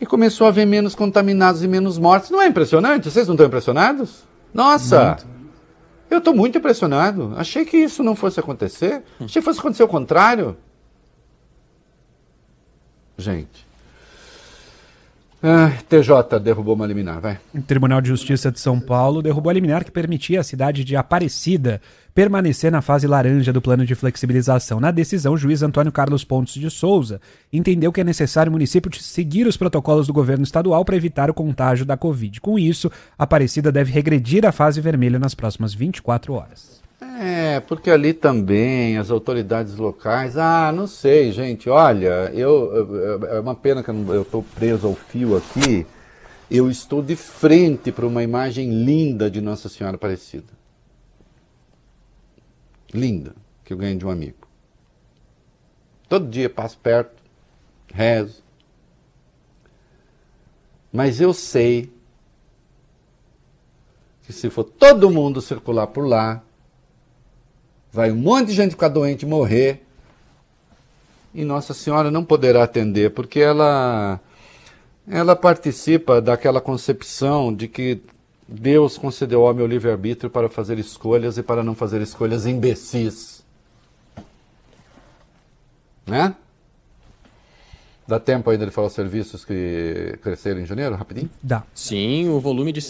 [0.00, 2.30] e começou a haver menos contaminados e menos mortes.
[2.30, 3.10] Não é impressionante?
[3.10, 4.24] Vocês não estão impressionados?
[4.52, 5.18] Nossa!
[6.10, 7.32] Eu estou muito impressionado.
[7.36, 9.02] Achei que isso não fosse acontecer.
[9.18, 10.56] Achei que fosse acontecer o contrário.
[13.16, 13.66] Gente.
[15.42, 17.38] Ah, TJ derrubou uma liminar, vai.
[17.52, 20.94] O Tribunal de Justiça de São Paulo derrubou a liminar que permitia à cidade de
[20.94, 21.80] Aparecida
[22.14, 24.78] permanecer na fase laranja do plano de flexibilização.
[24.78, 27.20] Na decisão, o juiz Antônio Carlos Pontes de Souza
[27.52, 31.34] entendeu que é necessário o município seguir os protocolos do governo estadual para evitar o
[31.34, 32.40] contágio da Covid.
[32.40, 32.88] Com isso,
[33.18, 36.81] Aparecida deve regredir à fase vermelha nas próximas 24 horas.
[37.20, 40.36] É, porque ali também as autoridades locais.
[40.36, 41.68] Ah, não sei, gente.
[41.68, 45.86] Olha, eu, é uma pena que eu estou preso ao fio aqui.
[46.50, 50.52] Eu estou de frente para uma imagem linda de Nossa Senhora Aparecida.
[52.92, 53.34] Linda,
[53.64, 54.46] que eu ganhei de um amigo.
[56.08, 57.22] Todo dia passo perto,
[57.92, 58.42] rezo,
[60.92, 61.90] Mas eu sei
[64.24, 66.42] que se for todo mundo circular por lá,
[67.92, 69.82] vai um monte de gente ficar doente e morrer,
[71.34, 74.18] e Nossa Senhora não poderá atender, porque ela,
[75.06, 78.00] ela participa daquela concepção de que
[78.48, 83.42] Deus concedeu ao homem o livre-arbítrio para fazer escolhas e para não fazer escolhas imbecis.
[86.06, 86.34] Né?
[88.06, 91.30] Dá tempo ainda de falar os serviços que cresceram em janeiro, rapidinho?
[91.42, 91.62] Dá.
[91.72, 92.80] Sim, o volume de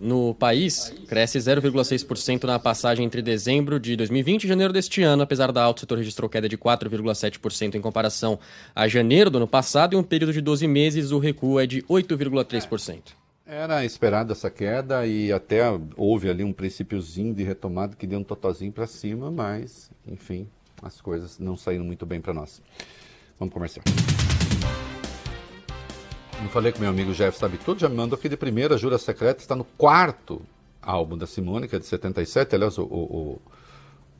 [0.00, 5.22] no país cresce 0,6% na passagem entre dezembro de 2020 e janeiro deste ano.
[5.22, 8.38] Apesar da alta, o setor registrou queda de 4,7% em comparação
[8.74, 9.94] a janeiro do ano passado.
[9.94, 13.12] Em um período de 12 meses, o recuo é de 8,3%.
[13.46, 15.60] Era esperada essa queda e até
[15.96, 20.48] houve ali um princípiozinho de retomada que deu um totozinho para cima, mas, enfim,
[20.82, 22.62] as coisas não saíram muito bem para nós.
[23.38, 23.84] Vamos comercial.
[26.44, 28.98] Não falei com meu amigo Jeff Sabe Tudo, já me mandou aqui de primeira, Jura
[28.98, 30.42] Secreta, está no quarto
[30.82, 33.40] álbum da Simone, que é de 77, aliás, o, o,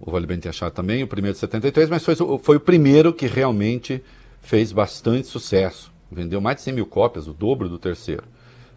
[0.00, 3.12] o Vale Bem Te Achar também, o primeiro de 73, mas foi, foi o primeiro
[3.12, 4.02] que realmente
[4.40, 5.92] fez bastante sucesso.
[6.10, 8.24] Vendeu mais de 100 mil cópias, o dobro do terceiro.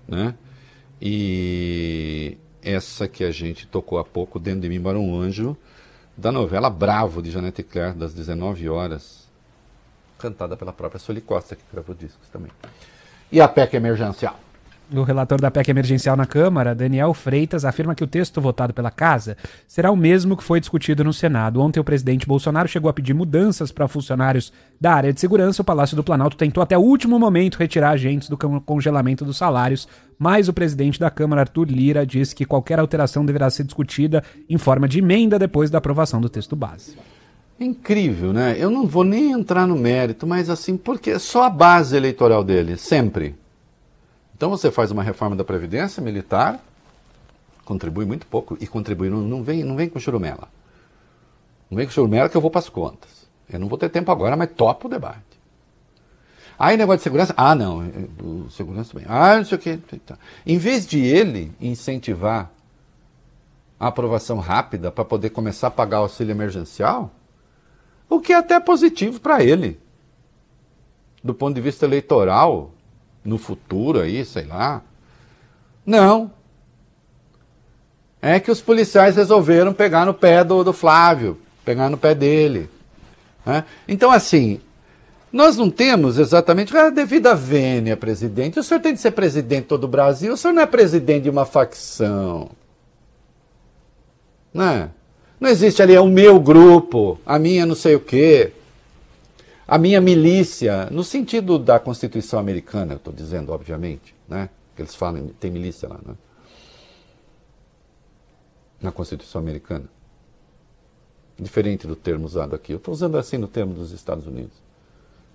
[0.06, 0.36] Né?
[1.02, 5.56] E essa que a gente tocou há pouco, Dentro de Mim para um Anjo,
[6.18, 9.26] da novela Bravo, de Janete Claire, das 19 horas,
[10.20, 12.52] cantada pela própria Soli Costa, que gravou discos também
[13.32, 14.40] e a PEC emergencial.
[14.90, 18.90] O relator da PEC emergencial na Câmara, Daniel Freitas, afirma que o texto votado pela
[18.90, 19.36] Casa
[19.68, 21.60] será o mesmo que foi discutido no Senado.
[21.60, 25.62] Ontem, o presidente Bolsonaro chegou a pedir mudanças para funcionários da área de segurança.
[25.62, 29.90] O Palácio do Planalto tentou até o último momento retirar agentes do congelamento dos salários,
[30.18, 34.58] mas o presidente da Câmara, Arthur Lira, disse que qualquer alteração deverá ser discutida em
[34.58, 36.96] forma de emenda depois da aprovação do texto base.
[37.60, 38.56] Incrível, né?
[38.58, 42.44] Eu não vou nem entrar no mérito, mas assim, porque é só a base eleitoral
[42.44, 43.36] dele, sempre.
[44.36, 46.60] Então você faz uma reforma da Previdência militar,
[47.66, 50.48] contribui muito pouco, e contribui, não, não, vem, não vem com churumela.
[51.70, 53.28] Não vem com churumela que eu vou para as contas.
[53.50, 55.26] Eu não vou ter tempo agora, mas topo o debate.
[56.60, 57.84] Aí negócio de segurança, ah não,
[58.50, 59.08] segurança também.
[59.10, 59.80] Ah, não sei o que.
[60.46, 62.52] Em vez de ele incentivar
[63.80, 67.12] a aprovação rápida para poder começar a pagar o auxílio emergencial,
[68.10, 69.80] o que é até positivo para ele.
[71.24, 72.72] Do ponto de vista eleitoral,
[73.24, 74.82] no futuro aí, sei lá.
[75.86, 76.32] Não.
[78.22, 82.70] É que os policiais resolveram pegar no pé do, do Flávio, pegar no pé dele.
[83.46, 83.64] Né?
[83.88, 84.60] Então, assim,
[85.32, 86.76] nós não temos exatamente.
[86.76, 88.60] Ah, devido à vênia, presidente.
[88.60, 91.24] O senhor tem de ser presidente de todo o Brasil, o senhor não é presidente
[91.24, 92.50] de uma facção.
[94.54, 94.90] Não é?
[95.40, 98.54] Não existe ali, é o meu grupo, a minha não sei o quê,
[99.68, 104.50] a minha milícia, no sentido da Constituição americana, eu estou dizendo, obviamente, né?
[104.76, 106.16] Que eles falam, tem milícia lá, né?
[108.82, 109.86] Na Constituição americana.
[111.38, 112.72] Diferente do termo usado aqui.
[112.72, 114.54] Eu estou usando assim no termo dos Estados Unidos.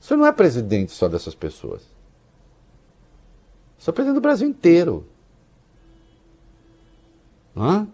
[0.00, 1.82] Você não é presidente só dessas pessoas.
[3.78, 5.06] Você é presidente do Brasil inteiro.
[7.56, 7.86] Hã?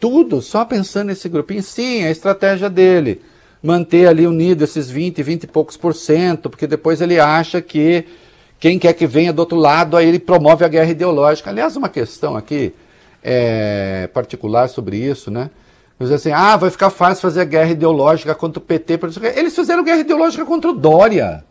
[0.00, 1.62] Tudo só pensando nesse grupinho.
[1.62, 3.20] Sim, é a estratégia dele.
[3.62, 8.06] Manter ali unido esses 20, 20 e poucos por cento, porque depois ele acha que
[8.58, 11.50] quem quer que venha do outro lado, aí ele promove a guerra ideológica.
[11.50, 12.72] Aliás, uma questão aqui
[13.22, 15.50] é, particular sobre isso, né?
[15.98, 18.98] Dizer assim, ah, vai ficar fácil fazer a guerra ideológica contra o PT.
[19.36, 21.44] Eles fizeram guerra ideológica contra o Dória.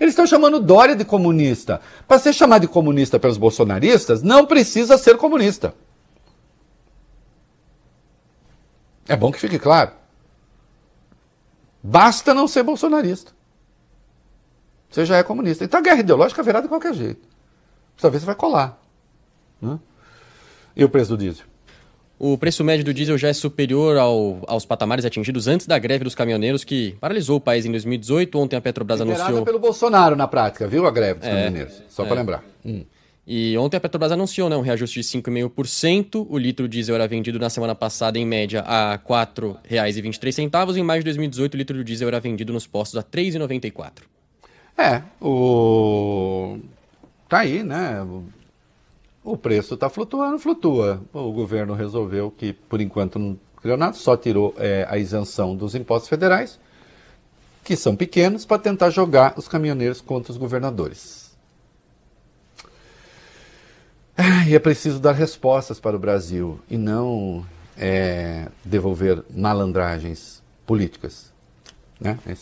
[0.00, 1.80] Eles estão chamando Dória de comunista.
[2.08, 5.72] Para ser chamado de comunista pelos bolsonaristas, não precisa ser comunista.
[9.08, 9.92] É bom que fique claro.
[11.82, 13.32] Basta não ser bolsonarista.
[14.90, 15.64] Você já é comunista.
[15.64, 17.26] Então a guerra ideológica virá de qualquer jeito.
[17.94, 18.80] Precisa ver se vai colar.
[19.60, 19.78] Né?
[20.76, 21.44] E o preço do diesel?
[22.18, 26.02] O preço médio do diesel já é superior ao, aos patamares atingidos antes da greve
[26.02, 28.36] dos caminhoneiros que paralisou o país em 2018.
[28.38, 29.44] Ontem a Petrobras Liderada anunciou.
[29.44, 31.82] pelo Bolsonaro na prática, viu a greve dos é, caminhoneiros?
[31.88, 32.06] Só é.
[32.06, 32.44] para lembrar.
[32.64, 32.84] Hum.
[33.30, 36.26] E ontem a Petrobras anunciou né, um reajuste de 5,5%.
[36.30, 40.78] O litro diesel era vendido na semana passada, em média, a R$ 4,23.
[40.78, 44.04] Em maio de 2018, o litro do diesel era vendido nos postos a R$ 3,94.
[44.78, 46.58] É, o...
[47.28, 48.02] tá aí, né?
[49.22, 51.02] O preço está flutuando, flutua.
[51.12, 55.74] O governo resolveu que, por enquanto, não criou nada, só tirou é, a isenção dos
[55.74, 56.58] impostos federais,
[57.62, 61.17] que são pequenos, para tentar jogar os caminhoneiros contra os governadores.
[64.48, 67.46] E é preciso dar respostas para o Brasil e não
[67.76, 71.32] é, devolver malandragens políticas.
[72.00, 72.18] Né?
[72.26, 72.34] É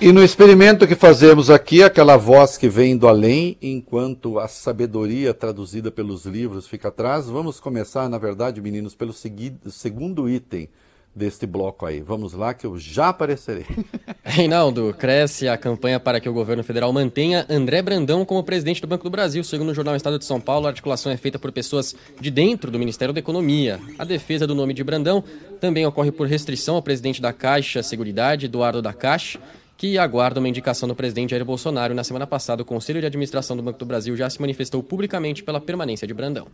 [0.00, 5.32] E no experimento que fazemos aqui, aquela voz que vem do além, enquanto a sabedoria
[5.32, 10.68] traduzida pelos livros fica atrás, vamos começar, na verdade, meninos, pelo segundo item
[11.14, 12.00] deste bloco aí.
[12.00, 13.66] Vamos lá que eu já aparecerei.
[14.24, 18.86] Reinaldo, cresce a campanha para que o governo federal mantenha André Brandão como presidente do
[18.86, 19.44] Banco do Brasil.
[19.44, 22.70] Segundo o jornal Estado de São Paulo, a articulação é feita por pessoas de dentro
[22.70, 23.80] do Ministério da Economia.
[23.98, 25.22] A defesa do nome de Brandão
[25.60, 29.38] também ocorre por restrição ao presidente da Caixa Seguridade, Eduardo da Caixa,
[29.76, 31.94] que aguarda uma indicação do presidente Jair Bolsonaro.
[31.94, 35.42] Na semana passada, o Conselho de Administração do Banco do Brasil já se manifestou publicamente
[35.42, 36.46] pela permanência de Brandão.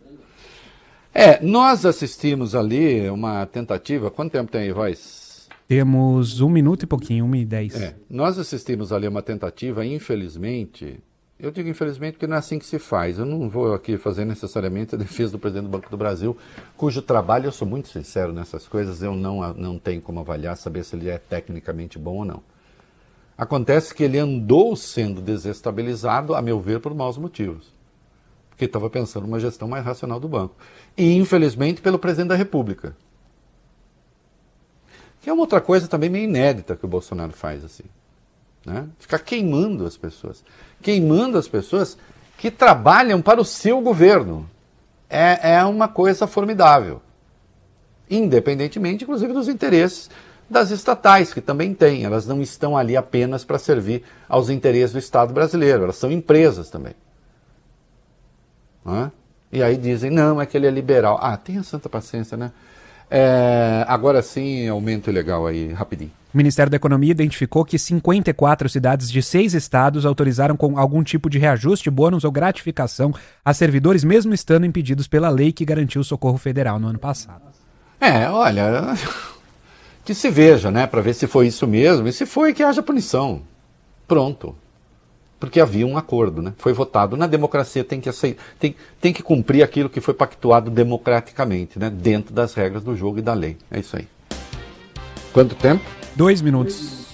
[1.13, 4.09] É, nós assistimos ali uma tentativa.
[4.09, 5.49] Quanto tempo tem aí, Voz?
[5.67, 7.75] Temos um minuto e pouquinho, uma e dez.
[7.75, 10.99] É, nós assistimos ali uma tentativa, infelizmente.
[11.39, 13.17] Eu digo infelizmente porque não é assim que se faz.
[13.17, 16.37] Eu não vou aqui fazer necessariamente a defesa do presidente do Banco do Brasil,
[16.77, 20.83] cujo trabalho, eu sou muito sincero nessas coisas, eu não, não tenho como avaliar, saber
[20.83, 22.43] se ele é tecnicamente bom ou não.
[23.37, 27.73] Acontece que ele andou sendo desestabilizado, a meu ver, por maus motivos.
[28.61, 30.53] Porque estava pensando uma gestão mais racional do banco.
[30.95, 32.95] E, infelizmente, pelo presidente da República.
[35.19, 37.85] Que é uma outra coisa também meio inédita que o Bolsonaro faz, assim.
[38.63, 38.87] Né?
[38.99, 40.43] Ficar queimando as pessoas.
[40.79, 41.97] Queimando as pessoas
[42.37, 44.47] que trabalham para o seu governo.
[45.09, 47.01] É, é uma coisa formidável.
[48.07, 50.07] Independentemente, inclusive, dos interesses
[50.47, 52.03] das estatais, que também têm.
[52.03, 56.69] Elas não estão ali apenas para servir aos interesses do Estado brasileiro, elas são empresas
[56.69, 56.93] também.
[58.85, 59.11] Não é?
[59.51, 61.19] E aí dizem, não, é que ele é liberal.
[61.21, 62.51] Ah, tenha santa paciência, né?
[63.09, 66.11] É, agora sim, aumento ilegal aí, rapidinho.
[66.33, 71.29] O Ministério da Economia identificou que 54 cidades de seis estados autorizaram com algum tipo
[71.29, 73.13] de reajuste, bônus ou gratificação
[73.43, 77.41] a servidores, mesmo estando impedidos pela lei que garantiu o socorro federal no ano passado.
[77.99, 78.95] É, olha,
[80.05, 82.81] que se veja, né, para ver se foi isso mesmo e se foi que haja
[82.81, 83.41] punição.
[84.07, 84.55] Pronto.
[85.41, 86.53] Porque havia um acordo, né?
[86.59, 87.17] Foi votado.
[87.17, 91.89] Na democracia tem que aceitar, tem, tem que cumprir aquilo que foi pactuado democraticamente, né?
[91.89, 93.57] Dentro das regras do jogo e da lei.
[93.71, 94.07] É isso aí.
[95.33, 95.83] Quanto tempo?
[96.15, 97.07] Dois minutos.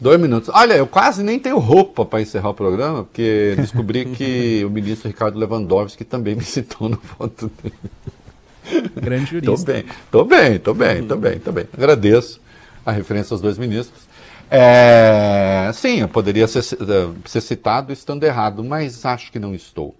[0.00, 0.48] Dois minutos.
[0.54, 5.08] Olha, eu quase nem tenho roupa para encerrar o programa, porque descobri que o ministro
[5.08, 8.90] Ricardo Lewandowski também me citou no voto dele.
[8.96, 9.72] Grande Tô jurista.
[9.74, 11.66] bem, tô bem, tô bem, tô bem, tô bem.
[11.76, 12.40] Agradeço
[12.86, 14.05] a referência aos dois ministros.
[14.50, 19.94] É, sim, eu poderia ser, ser citado estando errado, mas acho que não estou.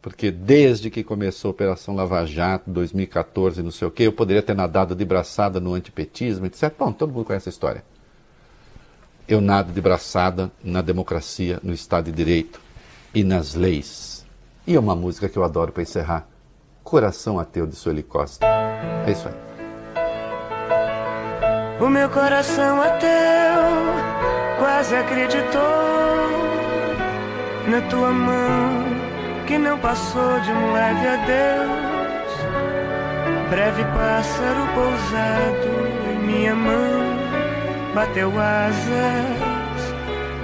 [0.00, 4.42] Porque desde que começou a Operação Lava Jato, 2014, não sei o quê, eu poderia
[4.42, 6.72] ter nadado de braçada no antipetismo, etc.
[6.78, 7.84] Bom, todo mundo conhece a história.
[9.28, 12.60] Eu nado de braçada na democracia, no Estado de Direito
[13.14, 14.24] e nas leis.
[14.66, 16.26] E é uma música que eu adoro para encerrar.
[16.82, 18.46] Coração Ateu de Sueli Costa.
[19.06, 19.49] É isso aí.
[21.80, 23.62] O meu coração ateu
[24.58, 25.60] quase acreditou
[27.68, 28.84] na tua mão
[29.46, 32.32] que não passou de um leve adeus.
[33.48, 37.16] Breve pássaro pousado em minha mão
[37.94, 39.94] bateu asas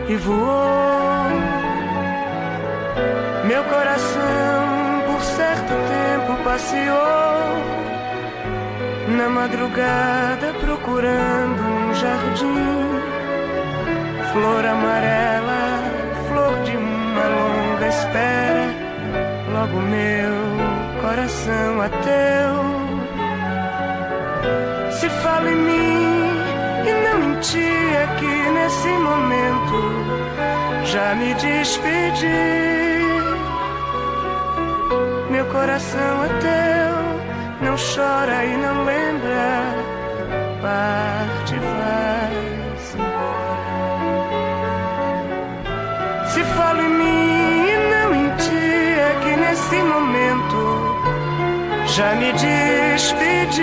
[0.09, 1.27] e voou.
[3.45, 7.86] Meu coração por certo tempo passeou
[9.09, 13.01] na madrugada procurando um jardim,
[14.33, 15.83] flor amarela,
[16.29, 18.67] flor de uma longa espera.
[19.53, 22.77] Logo meu coração ateu
[24.91, 26.27] se fala em mim
[26.87, 29.79] e não em ti é que nesse momento
[30.85, 32.27] já me despedi.
[35.31, 36.96] Meu coração é teu
[37.67, 39.75] não chora e não lembra,
[40.63, 43.67] parte vai-se embora.
[46.29, 48.67] Se falo em mim e não em ti,
[49.09, 50.61] é que nesse momento
[51.87, 53.63] já me despedi.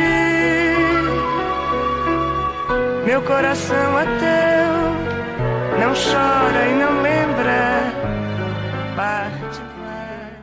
[3.06, 4.74] Meu coração é teu,
[5.80, 7.84] não chora e não lembra,
[8.98, 10.34] parte vai.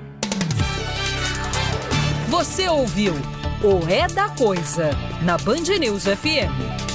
[2.30, 3.14] Você ouviu
[3.62, 4.90] o É da Coisa
[5.22, 6.89] na Band News FM.